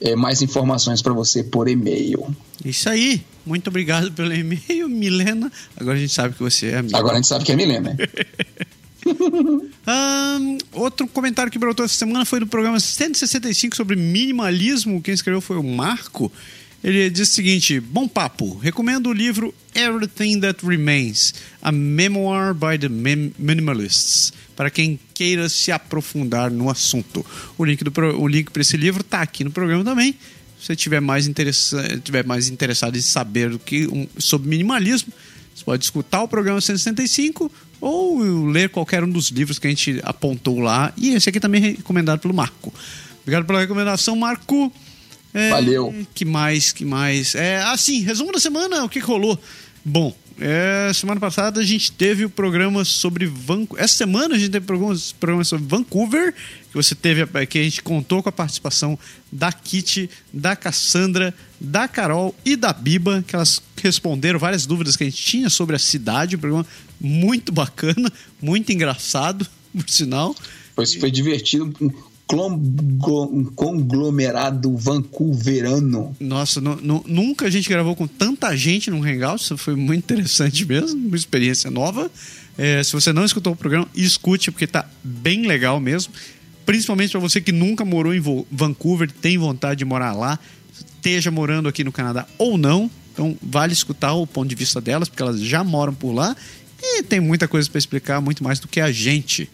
é, 0.00 0.16
mais 0.16 0.42
informações 0.42 1.00
para 1.02 1.12
você 1.12 1.42
por 1.42 1.68
e-mail. 1.68 2.34
Isso 2.64 2.88
aí. 2.88 3.22
Muito 3.44 3.68
obrigado 3.68 4.10
pelo 4.12 4.32
e-mail, 4.32 4.88
Milena. 4.90 5.50
Agora 5.76 5.96
a 5.96 6.00
gente 6.00 6.12
sabe 6.12 6.34
que 6.34 6.42
você 6.42 6.68
é 6.68 6.78
amiga. 6.78 6.98
Agora 6.98 7.14
a 7.14 7.16
gente 7.16 7.28
sabe 7.28 7.44
que 7.44 7.52
é 7.52 7.56
Milena. 7.56 7.96
Um, 9.06 10.56
outro 10.72 11.06
comentário 11.06 11.52
que 11.52 11.58
brotou 11.58 11.84
essa 11.84 11.94
semana 11.94 12.24
foi 12.24 12.40
do 12.40 12.46
programa 12.46 12.80
165 12.80 13.76
sobre 13.76 13.96
minimalismo. 13.96 15.02
Quem 15.02 15.12
escreveu 15.12 15.42
foi 15.42 15.58
o 15.58 15.62
Marco. 15.62 16.32
Ele 16.84 17.08
diz 17.08 17.30
o 17.30 17.32
seguinte: 17.32 17.80
Bom 17.80 18.06
papo, 18.06 18.58
recomendo 18.58 19.08
o 19.08 19.12
livro 19.12 19.54
Everything 19.74 20.38
That 20.40 20.64
Remains, 20.64 21.32
a 21.62 21.72
memoir 21.72 22.52
by 22.52 22.78
the 22.78 22.90
Minimalists, 22.90 24.34
para 24.54 24.68
quem 24.68 25.00
queira 25.14 25.48
se 25.48 25.72
aprofundar 25.72 26.50
no 26.50 26.68
assunto. 26.68 27.24
O 27.56 27.64
link, 27.64 27.82
para 27.90 28.60
esse 28.60 28.76
livro 28.76 29.00
está 29.00 29.22
aqui 29.22 29.42
no 29.42 29.50
programa 29.50 29.82
também. 29.82 30.12
Se 30.60 30.66
você 30.66 30.76
tiver 30.76 31.00
mais, 31.00 31.26
tiver 32.02 32.26
mais 32.26 32.48
interessado 32.48 32.98
em 32.98 33.00
saber 33.00 33.48
do 33.48 33.58
que, 33.58 33.86
um, 33.86 34.06
sobre 34.18 34.46
minimalismo, 34.46 35.10
você 35.54 35.64
pode 35.64 35.84
escutar 35.84 36.22
o 36.22 36.28
programa 36.28 36.60
165 36.60 37.50
ou 37.80 38.46
ler 38.46 38.68
qualquer 38.68 39.02
um 39.02 39.08
dos 39.08 39.28
livros 39.28 39.58
que 39.58 39.66
a 39.66 39.70
gente 39.70 40.00
apontou 40.02 40.60
lá. 40.60 40.92
E 40.98 41.14
esse 41.14 41.30
aqui 41.30 41.40
também 41.40 41.64
é 41.64 41.66
recomendado 41.68 42.20
pelo 42.20 42.34
Marco. 42.34 42.74
Obrigado 43.22 43.46
pela 43.46 43.60
recomendação, 43.60 44.14
Marco. 44.16 44.70
É, 45.34 45.50
Valeu. 45.50 45.92
Que 46.14 46.24
mais, 46.24 46.72
que 46.72 46.84
mais? 46.84 47.34
É, 47.34 47.60
assim, 47.62 48.00
resumo 48.02 48.30
da 48.30 48.38
semana, 48.38 48.84
o 48.84 48.88
que, 48.88 49.00
que 49.00 49.06
rolou? 49.06 49.38
Bom, 49.84 50.16
é, 50.40 50.90
semana 50.92 51.20
passada 51.20 51.60
a 51.60 51.64
gente 51.64 51.92
teve 51.92 52.24
o 52.24 52.30
programa 52.30 52.84
sobre 52.84 53.26
Vancouver. 53.26 53.84
Essa 53.84 53.96
semana 53.96 54.34
a 54.34 54.38
gente 54.38 54.50
teve 54.50 54.64
programa, 54.64 54.96
programa 55.20 55.44
sobre 55.44 55.66
Vancouver, 55.66 56.32
que 56.32 56.74
você 56.74 56.94
teve, 56.94 57.26
que 57.46 57.58
a 57.58 57.62
gente 57.62 57.82
contou 57.82 58.22
com 58.22 58.28
a 58.28 58.32
participação 58.32 58.98
da 59.30 59.52
Kitty, 59.52 60.08
da 60.32 60.56
Cassandra, 60.56 61.34
da 61.60 61.86
Carol 61.86 62.34
e 62.44 62.56
da 62.56 62.72
Biba, 62.72 63.24
que 63.26 63.34
elas 63.34 63.60
responderam 63.82 64.38
várias 64.38 64.66
dúvidas 64.66 64.96
que 64.96 65.04
a 65.04 65.06
gente 65.06 65.22
tinha 65.22 65.50
sobre 65.50 65.76
a 65.76 65.78
cidade. 65.78 66.36
Um 66.36 66.40
programa 66.40 66.66
muito 67.00 67.52
bacana, 67.52 68.12
muito 68.40 68.72
engraçado, 68.72 69.46
por 69.72 69.88
sinal. 69.88 70.34
Foi, 70.74 70.86
foi 70.86 71.10
divertido 71.10 71.72
um 71.80 71.90
conglomerado 73.54 74.76
vancouverano. 74.76 76.16
Nossa, 76.18 76.60
nunca 76.60 77.46
a 77.46 77.50
gente 77.50 77.68
gravou 77.68 77.94
com 77.94 78.06
tanta 78.06 78.56
gente 78.56 78.90
num 78.90 79.02
Hangout, 79.02 79.42
isso 79.42 79.56
foi 79.56 79.74
muito 79.76 80.04
interessante 80.04 80.64
mesmo, 80.64 81.06
uma 81.06 81.16
experiência 81.16 81.70
nova. 81.70 82.10
É, 82.56 82.82
se 82.82 82.92
você 82.92 83.12
não 83.12 83.24
escutou 83.24 83.52
o 83.52 83.56
programa, 83.56 83.86
escute, 83.94 84.50
porque 84.50 84.66
tá 84.66 84.88
bem 85.02 85.46
legal 85.46 85.78
mesmo. 85.80 86.12
Principalmente 86.64 87.10
para 87.10 87.20
você 87.20 87.40
que 87.40 87.52
nunca 87.52 87.84
morou 87.84 88.14
em 88.14 88.22
Vancouver, 88.50 89.10
tem 89.10 89.36
vontade 89.36 89.78
de 89.78 89.84
morar 89.84 90.14
lá, 90.14 90.38
esteja 90.72 91.30
morando 91.30 91.68
aqui 91.68 91.84
no 91.84 91.92
Canadá 91.92 92.26
ou 92.38 92.56
não. 92.56 92.90
Então, 93.12 93.36
vale 93.42 93.72
escutar 93.72 94.14
o 94.14 94.26
ponto 94.26 94.48
de 94.48 94.54
vista 94.54 94.80
delas, 94.80 95.08
porque 95.08 95.22
elas 95.22 95.40
já 95.40 95.62
moram 95.62 95.94
por 95.94 96.12
lá 96.12 96.34
e 96.82 97.02
tem 97.02 97.20
muita 97.20 97.46
coisa 97.46 97.68
para 97.70 97.78
explicar, 97.78 98.20
muito 98.20 98.42
mais 98.42 98.58
do 98.58 98.66
que 98.66 98.80
a 98.80 98.90
gente. 98.90 99.48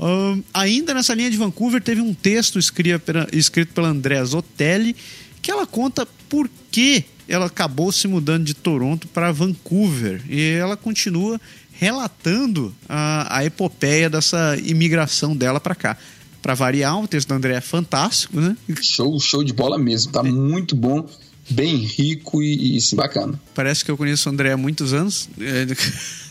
Uh, 0.00 0.42
ainda 0.54 0.94
nessa 0.94 1.12
linha 1.12 1.30
de 1.30 1.36
Vancouver, 1.36 1.82
teve 1.82 2.00
um 2.00 2.14
texto 2.14 2.58
escrito 2.58 3.02
pela, 3.02 3.28
escrito 3.32 3.74
pela 3.74 3.88
Andrea 3.88 4.24
Zotelli 4.24 4.96
que 5.42 5.50
ela 5.50 5.66
conta 5.66 6.08
por 6.26 6.48
que 6.70 7.04
ela 7.28 7.46
acabou 7.46 7.92
se 7.92 8.08
mudando 8.08 8.44
de 8.44 8.54
Toronto 8.54 9.06
para 9.08 9.30
Vancouver. 9.30 10.22
E 10.28 10.52
ela 10.52 10.76
continua 10.76 11.38
relatando 11.72 12.74
a, 12.88 13.38
a 13.38 13.44
epopeia 13.44 14.08
dessa 14.08 14.56
imigração 14.64 15.36
dela 15.36 15.60
para 15.60 15.74
cá. 15.74 15.96
Para 16.40 16.54
variar, 16.54 16.98
o 16.98 17.06
texto 17.06 17.28
da 17.28 17.34
André 17.34 17.54
é 17.54 17.60
fantástico, 17.60 18.40
né? 18.40 18.56
Show, 18.80 19.20
show 19.20 19.44
de 19.44 19.52
bola 19.52 19.78
mesmo. 19.78 20.12
Tá 20.12 20.20
é. 20.20 20.30
muito 20.30 20.74
bom 20.74 21.06
bem 21.48 21.76
rico 21.76 22.42
e, 22.42 22.76
e 22.76 22.94
bacana. 22.94 23.40
Parece 23.54 23.84
que 23.84 23.90
eu 23.90 23.96
conheço 23.96 24.28
o 24.28 24.32
André 24.32 24.52
há 24.52 24.56
muitos 24.56 24.92
anos. 24.92 25.28
É, 25.40 25.66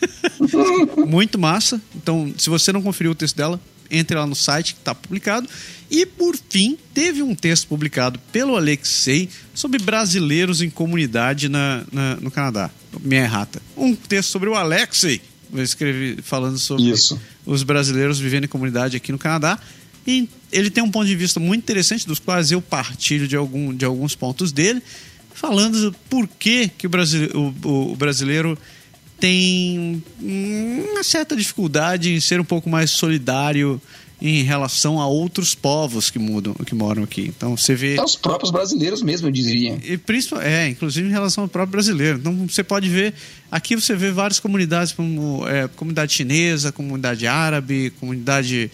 muito 1.06 1.38
massa. 1.38 1.80
Então, 1.94 2.32
se 2.36 2.48
você 2.48 2.72
não 2.72 2.82
conferiu 2.82 3.12
o 3.12 3.14
texto 3.14 3.36
dela, 3.36 3.60
entre 3.90 4.16
lá 4.16 4.26
no 4.26 4.34
site 4.34 4.74
que 4.74 4.80
está 4.80 4.94
publicado. 4.94 5.48
E, 5.90 6.06
por 6.06 6.36
fim, 6.48 6.78
teve 6.94 7.22
um 7.22 7.34
texto 7.34 7.66
publicado 7.66 8.18
pelo 8.30 8.56
Alexei 8.56 9.28
sobre 9.52 9.82
brasileiros 9.82 10.62
em 10.62 10.70
comunidade 10.70 11.48
na, 11.48 11.84
na 11.90 12.16
no 12.16 12.30
Canadá. 12.30 12.70
Minha 13.00 13.22
errata. 13.22 13.60
Um 13.76 13.94
texto 13.94 14.30
sobre 14.30 14.48
o 14.48 14.54
Alexei. 14.54 15.20
Eu 15.52 15.62
escrevi 15.62 16.22
falando 16.22 16.58
sobre 16.58 16.84
Isso. 16.84 17.20
os 17.44 17.64
brasileiros 17.64 18.20
vivendo 18.20 18.44
em 18.44 18.48
comunidade 18.48 18.96
aqui 18.96 19.10
no 19.10 19.18
Canadá. 19.18 19.58
E 20.06 20.28
ele 20.50 20.70
tem 20.70 20.82
um 20.82 20.90
ponto 20.90 21.06
de 21.06 21.14
vista 21.14 21.38
muito 21.38 21.62
interessante, 21.62 22.06
dos 22.06 22.18
quais 22.18 22.50
eu 22.50 22.60
partilho 22.60 23.28
de, 23.28 23.36
algum, 23.36 23.74
de 23.74 23.84
alguns 23.84 24.14
pontos 24.14 24.52
dele 24.52 24.82
falando 25.40 25.94
por 26.10 26.28
que, 26.28 26.68
que 26.68 26.86
o, 26.86 26.90
brasileiro, 26.90 27.54
o, 27.64 27.92
o 27.92 27.96
brasileiro 27.96 28.58
tem 29.18 30.02
uma 30.20 31.02
certa 31.02 31.34
dificuldade 31.34 32.12
em 32.12 32.20
ser 32.20 32.40
um 32.40 32.44
pouco 32.44 32.68
mais 32.68 32.90
solidário 32.90 33.80
em 34.20 34.42
relação 34.42 35.00
a 35.00 35.06
outros 35.06 35.54
povos 35.54 36.10
que 36.10 36.18
mudam, 36.18 36.52
que 36.52 36.74
moram 36.74 37.04
aqui. 37.04 37.32
Então 37.34 37.56
você 37.56 37.74
vê. 37.74 37.94
Até 37.94 38.04
os 38.04 38.16
próprios 38.16 38.50
brasileiros 38.50 39.02
mesmo, 39.02 39.28
eu 39.28 39.32
diria. 39.32 39.78
E 39.82 39.96
principalmente, 39.96 40.48
é, 40.48 40.68
inclusive 40.68 41.08
em 41.08 41.10
relação 41.10 41.44
ao 41.44 41.48
próprio 41.48 41.72
brasileiro. 41.72 42.18
Então 42.18 42.46
você 42.46 42.62
pode 42.62 42.88
ver. 42.90 43.14
Aqui 43.50 43.74
você 43.74 43.94
vê 43.94 44.10
várias 44.10 44.38
comunidades, 44.38 44.92
como 44.92 45.48
é, 45.48 45.68
comunidade 45.68 46.12
chinesa, 46.12 46.70
comunidade 46.70 47.26
árabe, 47.26 47.94
comunidade 47.98 48.70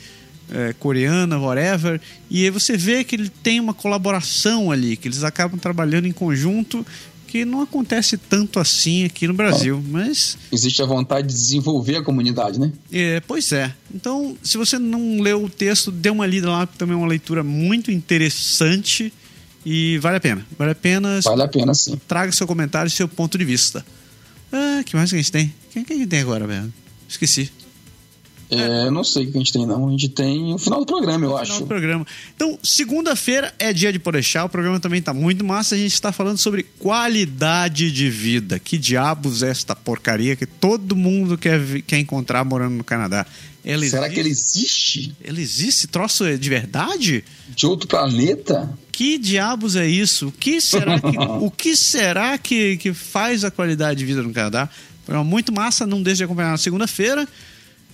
é, 0.50 0.72
coreana, 0.74 1.38
whatever, 1.38 2.00
e 2.30 2.44
aí 2.44 2.50
você 2.50 2.76
vê 2.76 3.04
que 3.04 3.16
ele 3.16 3.28
tem 3.28 3.60
uma 3.60 3.74
colaboração 3.74 4.70
ali, 4.70 4.96
que 4.96 5.08
eles 5.08 5.24
acabam 5.24 5.58
trabalhando 5.58 6.06
em 6.06 6.12
conjunto, 6.12 6.86
que 7.26 7.44
não 7.44 7.60
acontece 7.60 8.16
tanto 8.16 8.60
assim 8.60 9.04
aqui 9.04 9.26
no 9.26 9.34
Brasil, 9.34 9.82
mas... 9.88 10.38
Existe 10.52 10.80
a 10.80 10.86
vontade 10.86 11.26
de 11.26 11.34
desenvolver 11.34 11.96
a 11.96 12.02
comunidade, 12.02 12.58
né? 12.58 12.72
É, 12.92 13.20
pois 13.20 13.50
é. 13.52 13.74
Então, 13.92 14.36
se 14.42 14.56
você 14.56 14.78
não 14.78 15.20
leu 15.20 15.44
o 15.44 15.50
texto, 15.50 15.90
dê 15.90 16.08
uma 16.08 16.26
lida 16.26 16.48
lá, 16.48 16.66
também 16.66 16.94
é 16.94 16.96
uma 16.96 17.08
leitura 17.08 17.42
muito 17.42 17.90
interessante 17.90 19.12
e 19.64 19.98
vale 19.98 20.16
a 20.16 20.20
pena. 20.20 20.46
Vale 20.56 20.70
a 20.70 20.74
pena... 20.74 21.20
Vale 21.22 21.42
a 21.42 21.48
pena, 21.48 21.74
sim. 21.74 22.00
Traga 22.06 22.30
seu 22.30 22.46
comentário 22.46 22.88
e 22.88 22.92
seu 22.92 23.08
ponto 23.08 23.36
de 23.36 23.44
vista. 23.44 23.84
Ah, 24.52 24.82
que 24.84 24.94
mais 24.94 25.10
que 25.10 25.16
a 25.16 25.18
gente 25.18 25.32
tem? 25.32 25.52
Quem 25.72 25.84
que 25.84 25.92
a 25.92 25.96
gente 25.96 26.08
tem 26.08 26.20
agora, 26.20 26.46
velho? 26.46 26.72
Esqueci. 27.08 27.50
É, 28.48 28.90
não 28.90 29.02
sei 29.02 29.24
o 29.24 29.32
que 29.32 29.36
a 29.36 29.40
gente 29.40 29.52
tem, 29.52 29.66
não. 29.66 29.88
A 29.88 29.90
gente 29.90 30.08
tem 30.08 30.54
o 30.54 30.58
final 30.58 30.80
do 30.80 30.86
programa, 30.86 31.24
eu 31.24 31.36
acho. 31.36 31.52
Final 31.52 31.60
do 31.62 31.66
programa. 31.66 32.06
Então, 32.34 32.58
segunda-feira 32.62 33.52
é 33.58 33.72
dia 33.72 33.92
de 33.92 33.98
Porechá. 33.98 34.44
O 34.44 34.48
programa 34.48 34.78
também 34.78 35.02
tá 35.02 35.12
muito 35.12 35.44
massa. 35.44 35.74
A 35.74 35.78
gente 35.78 35.92
está 35.92 36.12
falando 36.12 36.38
sobre 36.38 36.62
qualidade 36.78 37.90
de 37.90 38.08
vida. 38.08 38.58
Que 38.58 38.78
diabos 38.78 39.42
é 39.42 39.50
esta 39.50 39.74
porcaria 39.74 40.36
que 40.36 40.46
todo 40.46 40.94
mundo 40.94 41.36
quer, 41.36 41.60
quer 41.82 41.98
encontrar 41.98 42.44
morando 42.44 42.76
no 42.76 42.84
Canadá? 42.84 43.26
Ela 43.64 43.84
Será 43.84 44.06
existe? 44.06 44.14
que 44.14 44.20
ele 44.20 44.28
existe? 44.28 45.16
Ele 45.20 45.42
existe? 45.42 45.86
Troço 45.88 46.24
é 46.24 46.36
de 46.36 46.48
verdade? 46.48 47.24
De 47.48 47.66
outro 47.66 47.88
planeta? 47.88 48.72
Que 48.92 49.18
diabos 49.18 49.74
é 49.74 49.88
isso? 49.88 50.28
O 50.28 50.32
que 50.32 50.60
será 50.60 51.00
que, 51.00 51.18
o 51.42 51.50
que, 51.50 51.76
será 51.76 52.38
que, 52.38 52.76
que 52.76 52.94
faz 52.94 53.44
a 53.44 53.50
qualidade 53.50 53.98
de 53.98 54.06
vida 54.06 54.22
no 54.22 54.32
Canadá? 54.32 54.70
Programa 55.04 55.28
muito 55.28 55.52
massa. 55.52 55.84
Não 55.84 56.00
deixe 56.00 56.18
de 56.18 56.24
acompanhar 56.24 56.52
na 56.52 56.58
segunda-feira. 56.58 57.26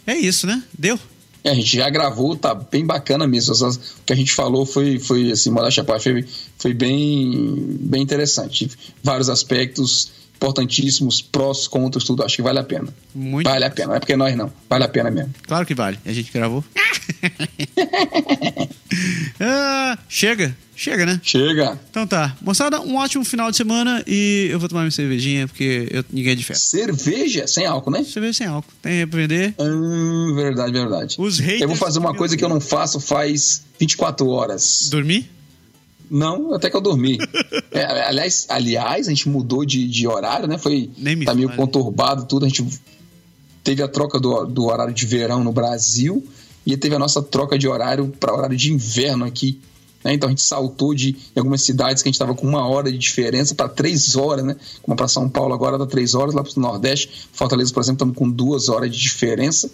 É 0.07 0.17
isso, 0.17 0.47
né? 0.47 0.63
Deu? 0.77 0.99
É, 1.45 1.51
a 1.51 1.55
gente 1.55 1.77
já 1.77 1.89
gravou, 1.91 2.37
tá 2.37 2.55
bem 2.55 2.85
bacana 2.87 3.27
mesmo. 3.27 3.53
As- 3.53 3.61
O 3.63 3.81
que 4.07 4.13
a 4.13 4.17
gente 4.17 4.33
falou 4.33 4.65
foi, 4.65 4.99
foi 4.99 5.33
assim, 5.33 5.51
modéstia 5.51 5.83
à 5.83 5.85
parte, 5.85 6.05
foi, 6.05 6.25
foi 6.59 6.73
bem, 6.75 7.65
bem 7.81 8.03
interessante. 8.03 8.71
Vários 9.03 9.29
aspectos 9.29 10.13
importantíssimos, 10.37 11.21
prós, 11.23 11.67
contras, 11.69 12.05
tudo. 12.05 12.25
Acho 12.25 12.37
que 12.37 12.43
vale 12.43 12.59
a 12.61 12.65
pena. 12.65 12.89
Muito. 13.15 13.49
Vale 13.49 13.65
a 13.65 13.71
pena, 13.71 13.89
não 13.89 13.95
é 13.97 14.01
porque 14.01 14.17
nós 14.17 14.37
não. 14.37 14.53
Vale 14.69 14.85
a 14.85 14.89
pena 14.89 15.11
mesmo. 15.11 15.33
Claro 15.47 15.65
que 15.67 15.75
vale. 15.75 15.99
A 16.05 16.13
gente 16.13 16.33
gravou. 16.33 16.65
Ah, 19.41 19.99
chega. 20.09 20.57
Chega, 20.83 21.07
né? 21.07 21.21
Chega. 21.23 21.79
Então 21.91 22.05
tá. 22.05 22.37
Moçada, 22.41 22.81
um 22.81 22.97
ótimo 22.97 23.25
final 23.25 23.53
de 23.53 23.57
semana 23.57 24.03
e 24.05 24.49
eu 24.51 24.59
vou 24.59 24.69
tomar 24.69 24.81
minha 24.81 24.91
cervejinha 24.91 25.47
porque 25.47 25.87
eu, 25.89 26.05
ninguém 26.11 26.33
é 26.33 26.35
de 26.35 26.43
festa. 26.43 26.65
Cerveja 26.65 27.47
sem 27.47 27.65
álcool, 27.65 27.93
né? 27.93 28.03
Cerveja 28.03 28.33
sem 28.33 28.47
álcool. 28.49 28.73
Tem 28.83 29.07
pra 29.07 29.21
vender. 29.21 29.55
Hum, 29.61 30.35
verdade, 30.35 30.73
verdade. 30.73 31.15
Os 31.21 31.39
haters 31.39 31.61
Eu 31.61 31.69
vou 31.69 31.77
fazer 31.77 32.01
uma 32.01 32.17
coisa 32.17 32.37
que 32.37 32.45
eu 32.45 32.49
não 32.49 32.61
faço 32.61 32.99
faz 32.99 33.63
24 33.79 34.29
horas. 34.29 34.89
Dormir? 34.91 35.31
Não, 36.11 36.53
até 36.53 36.69
que 36.69 36.77
eu 36.77 36.81
dormi. 36.81 37.17
É, 37.75 37.85
aliás, 38.07 38.45
aliás, 38.51 39.07
a 39.07 39.11
gente 39.11 39.31
mudou 39.31 39.65
de, 39.65 39.89
de 39.89 40.07
horário, 40.07 40.47
né? 40.47 40.59
Foi 40.59 40.91
Nem 40.99 41.17
me 41.17 41.25
tá 41.25 41.35
meio 41.35 41.49
conturbado 41.57 42.27
tudo. 42.27 42.45
A 42.45 42.49
gente 42.49 42.67
teve 43.65 43.83
a 43.83 43.89
troca 43.89 44.21
do, 44.21 44.45
do 44.45 44.67
horário 44.67 44.93
de 44.93 45.07
verão 45.07 45.43
no 45.43 45.53
Brasil 45.53 46.23
e 46.67 46.77
teve 46.77 46.95
a 46.95 46.99
nossa 46.99 47.23
troca 47.23 47.59
de 47.59 47.67
horário 47.67 48.13
para 48.21 48.35
horário 48.35 48.57
de 48.57 48.71
inverno 48.71 49.25
aqui. 49.25 49.59
Né? 50.05 50.13
Então 50.15 50.29
a 50.29 50.31
gente 50.31 50.43
saltou 50.43 50.95
de 50.95 51.17
algumas 51.37 51.63
cidades 51.63 52.03
que 52.03 52.09
a 52.09 52.11
gente 52.11 52.17
estava 52.17 52.35
com 52.35 52.47
uma 52.47 52.67
hora 52.67 52.91
de 52.91 52.99
diferença 52.99 53.55
para 53.55 53.69
três 53.69 54.17
horas, 54.17 54.45
né? 54.45 54.57
Como 54.83 54.97
para 54.97 55.09
São 55.09 55.29
Paulo 55.29 55.55
agora 55.55 55.79
dá 55.79 55.87
três 55.87 56.15
horas, 56.15 56.35
lá 56.35 56.43
para 56.43 56.53
o 56.57 56.61
Nordeste, 56.61 57.29
Fortaleza, 57.33 57.73
por 57.73 57.81
exemplo, 57.81 57.97
estamos 57.97 58.17
com 58.17 58.31
duas 58.31 58.69
horas 58.69 58.91
de 58.91 59.01
diferença. 59.01 59.71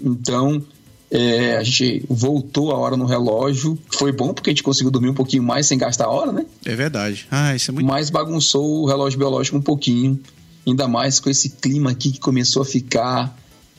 Então, 0.00 0.62
é, 1.10 1.56
a 1.56 1.62
gente 1.62 2.04
voltou 2.08 2.72
a 2.72 2.76
hora 2.76 2.96
no 2.96 3.06
relógio. 3.06 3.78
Foi 3.96 4.10
bom 4.10 4.34
porque 4.34 4.50
a 4.50 4.52
gente 4.52 4.62
conseguiu 4.62 4.90
dormir 4.90 5.10
um 5.10 5.14
pouquinho 5.14 5.42
mais 5.42 5.66
sem 5.66 5.78
gastar 5.78 6.06
a 6.06 6.10
hora, 6.10 6.32
né? 6.32 6.44
É 6.64 6.74
verdade. 6.74 7.26
Ah, 7.30 7.54
isso 7.54 7.70
é 7.70 7.74
muito. 7.74 7.86
Mas 7.86 8.10
bagunçou 8.10 8.82
o 8.82 8.86
relógio 8.86 9.18
biológico 9.18 9.56
um 9.56 9.62
pouquinho. 9.62 10.18
Ainda 10.66 10.88
mais 10.88 11.20
com 11.20 11.30
esse 11.30 11.50
clima 11.50 11.90
aqui 11.90 12.10
que 12.10 12.18
começou 12.18 12.62
a 12.62 12.64
ficar 12.64 13.36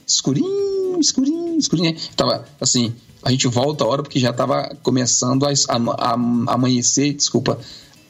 escurinho, 0.07 0.99
escurinho, 0.99 1.44
né? 1.81 1.95
Tava 2.15 2.45
assim, 2.59 2.93
a 3.23 3.31
gente 3.31 3.47
volta 3.47 3.83
a 3.83 3.87
hora 3.87 4.03
porque 4.03 4.19
já 4.19 4.31
tava 4.33 4.75
começando 4.83 5.45
a, 5.45 5.49
a- 5.49 6.11
a- 6.11 6.53
amanhecer, 6.53 7.13
desculpa, 7.13 7.59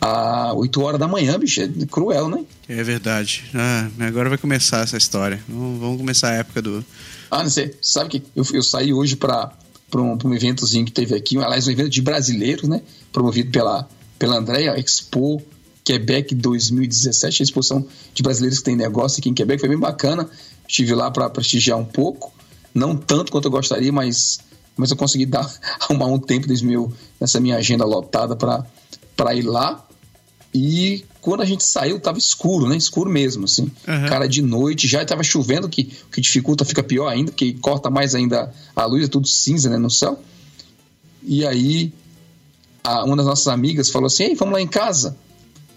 a 0.02 0.54
8 0.54 0.82
horas 0.82 1.00
da 1.00 1.08
manhã, 1.08 1.38
bicho. 1.40 1.62
É 1.62 1.70
cruel, 1.90 2.28
né? 2.30 2.44
É 2.68 2.84
verdade. 2.84 3.44
Ah, 3.54 3.88
agora 4.02 4.30
vai 4.30 4.38
começar 4.38 4.82
essa 4.84 4.98
história. 4.98 5.40
Vamos 5.48 5.98
começar 5.98 6.30
a 6.30 6.34
época 6.36 6.62
do. 6.62 6.86
Ah, 7.32 7.44
não 7.44 7.50
sei. 7.50 7.76
Sabe 7.82 8.10
que 8.10 8.24
eu, 8.36 8.46
eu 8.54 8.62
saí 8.64 8.94
hoje 8.94 9.16
para 9.16 9.52
um, 9.96 10.18
pra 10.18 10.28
um 10.28 10.34
eventozinho 10.34 10.86
que 10.86 10.92
teve 10.92 11.16
aqui, 11.16 11.38
aliás, 11.38 11.68
um 11.68 11.72
evento 11.72 11.90
de 11.90 12.02
brasileiros, 12.02 12.68
né? 12.70 12.82
Promovido 13.12 13.52
pela, 13.52 13.88
pela 14.20 14.38
Andrea, 14.38 14.78
Expo 14.80 15.42
Quebec 15.84 16.34
2017, 16.36 17.42
a 17.42 17.44
exposição 17.44 17.86
de 18.14 18.22
brasileiros 18.22 18.60
que 18.60 18.66
tem 18.66 18.76
negócio 18.76 19.20
aqui 19.20 19.30
em 19.30 19.34
Quebec. 19.34 19.60
Foi 19.60 19.70
bem 19.70 19.80
bacana. 19.80 20.30
Estive 20.68 20.94
lá 20.94 21.10
para 21.10 21.30
prestigiar 21.30 21.78
um 21.80 21.86
pouco. 21.86 22.34
Não 22.76 22.96
tanto 22.96 23.32
quanto 23.32 23.46
eu 23.46 23.52
gostaria, 23.52 23.92
mas, 23.92 24.40
mas 24.78 24.92
eu 24.92 24.98
consegui 24.98 25.26
dar, 25.26 25.50
arrumar 25.80 26.06
um 26.08 26.20
tempo 26.20 26.48
nesse 26.48 26.64
meu, 26.64 26.92
nessa 27.20 27.40
minha 27.40 27.56
agenda 27.56 27.86
lotada 27.86 28.36
para 28.36 29.34
ir 29.34 29.44
lá. 29.44 29.82
E 30.54 31.04
quando 31.22 31.42
a 31.42 31.46
gente 31.46 31.66
saiu, 31.66 32.00
tava 32.00 32.18
escuro, 32.18 32.68
né? 32.68 32.78
Escuro 32.78 33.10
mesmo, 33.10 33.46
assim. 33.46 33.64
Uhum. 33.88 34.06
Cara, 34.08 34.28
de 34.28 34.42
noite 34.42 34.88
já 34.88 35.04
tava 35.04 35.24
chovendo, 35.24 35.68
que, 35.68 35.92
o 36.08 36.12
que 36.12 36.22
dificulta, 36.22 36.64
fica 36.64 36.84
pior 36.84 37.08
ainda, 37.08 37.32
porque 37.32 37.54
corta 37.54 37.90
mais 37.90 38.14
ainda 38.16 38.54
a 38.76 38.86
luz, 38.86 39.06
é 39.06 39.08
tudo 39.08 39.28
cinza, 39.28 39.70
né, 39.70 39.78
no 39.78 39.90
céu. 39.90 40.18
E 41.24 41.46
aí, 41.46 41.92
a- 42.84 43.04
uma 43.04 43.16
das 43.18 43.26
nossas 43.26 43.48
amigas 43.48 43.90
falou 43.90 44.08
assim: 44.08 44.24
Ei, 44.26 44.36
vamos 44.36 44.54
lá 44.54 44.62
em 44.62 44.68
casa. 44.68 45.18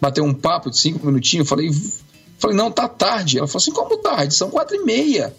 Bateu 0.00 0.22
um 0.24 0.34
papo 0.34 0.70
de 0.70 0.78
cinco 0.78 1.04
minutinhos. 1.06 1.46
Eu 1.46 1.48
falei, 1.48 1.72
falei, 2.38 2.56
não, 2.56 2.70
tá 2.70 2.86
tarde. 2.86 3.38
Ela 3.38 3.48
falou 3.48 3.60
assim: 3.60 3.72
como 3.72 3.96
tarde? 3.96 4.34
São 4.34 4.48
quatro 4.50 4.76
e 4.76 4.84
meia. 4.84 5.34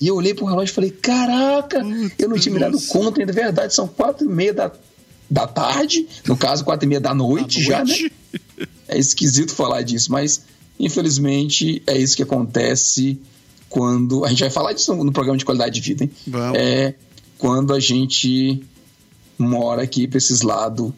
E 0.00 0.08
eu 0.08 0.16
olhei 0.16 0.34
pro 0.34 0.46
relógio 0.46 0.72
e 0.72 0.74
falei: 0.74 0.90
caraca, 0.90 1.78
eu 2.18 2.28
não 2.28 2.38
tinha 2.38 2.54
me 2.54 2.60
dado 2.60 2.80
conta, 2.88 3.20
ainda 3.20 3.32
é 3.32 3.34
verdade, 3.34 3.74
são 3.74 3.86
quatro 3.88 4.26
e 4.26 4.28
meia 4.28 4.52
da, 4.54 4.72
da 5.30 5.46
tarde, 5.46 6.06
no 6.26 6.36
caso, 6.36 6.64
quatro 6.64 6.86
e 6.86 6.88
meia 6.88 7.00
da 7.00 7.14
noite, 7.14 7.60
À 7.60 7.62
já, 7.64 7.78
né? 7.84 7.84
noite. 7.84 8.12
É 8.88 8.98
esquisito 8.98 9.52
falar 9.54 9.82
disso, 9.82 10.10
mas 10.10 10.42
infelizmente 10.78 11.82
é 11.86 11.96
isso 11.96 12.16
que 12.16 12.22
acontece 12.22 13.20
quando. 13.68 14.24
A 14.24 14.28
gente 14.28 14.40
vai 14.40 14.50
falar 14.50 14.72
disso 14.72 14.94
no 14.94 15.04
no 15.04 15.12
programa 15.12 15.38
de 15.38 15.44
qualidade 15.44 15.74
de 15.74 15.80
vida, 15.80 16.04
hein? 16.04 16.10
Vamos. 16.26 16.58
É 16.58 16.94
quando 17.38 17.72
a 17.72 17.80
gente 17.80 18.62
mora 19.38 19.82
aqui 19.82 20.06
para 20.06 20.18
esses 20.18 20.42
lados 20.42 20.92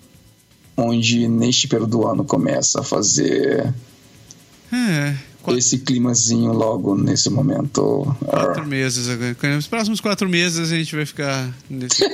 onde 0.76 1.28
neste 1.28 1.68
período 1.68 1.90
do 1.90 2.06
ano 2.06 2.24
começa 2.24 2.80
a 2.80 2.82
fazer 2.82 3.72
É. 4.72 5.14
Esse 5.50 5.78
climazinho 5.78 6.52
logo 6.52 6.96
nesse 6.96 7.28
momento. 7.30 8.16
quatro 8.24 8.66
meses 8.66 9.08
agora. 9.08 9.56
Nos 9.56 9.66
próximos 9.66 10.00
quatro 10.00 10.28
meses 10.28 10.70
a 10.70 10.76
gente 10.76 10.94
vai 10.94 11.06
ficar 11.06 11.52
nesse. 11.68 12.02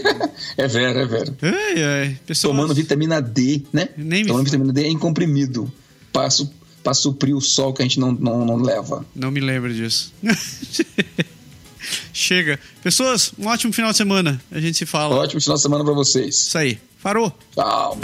É 0.57 0.67
vero, 0.67 0.99
é 1.01 1.07
vero. 1.07 1.37
ai, 1.43 1.83
ai. 1.83 2.19
Pessoas... 2.25 2.55
Tomando 2.55 2.75
vitamina 2.75 3.21
D, 3.21 3.63
né? 3.73 3.89
Nem 3.97 4.25
Tomando 4.25 4.45
vitamina 4.45 4.73
D 4.73 4.87
em 4.87 4.99
comprimido 4.99 5.71
para 6.13 6.31
su 6.31 6.51
pra 6.83 6.95
suprir 6.95 7.37
o 7.37 7.41
sol 7.41 7.73
que 7.73 7.83
a 7.83 7.85
gente 7.85 8.01
não, 8.01 8.13
não, 8.13 8.45
não 8.47 8.57
leva. 8.57 9.05
Não 9.15 9.31
me 9.31 9.41
lembro 9.41 9.73
disso. 9.73 10.13
Chega. 12.13 12.59
Pessoas, 12.83 13.33
um 13.39 13.47
ótimo 13.47 13.73
final 13.73 13.91
de 13.91 13.97
semana. 13.97 14.41
A 14.51 14.61
gente 14.61 14.79
se 14.79 14.87
fala. 14.87 15.17
Ótimo 15.17 15.41
final 15.41 15.57
de 15.57 15.63
semana 15.63 15.85
para 15.85 15.95
vocês. 15.95 16.37
Isso 16.37 16.59
aí. 16.59 16.79
Farou. 16.99 17.37
Tchau. 17.55 17.99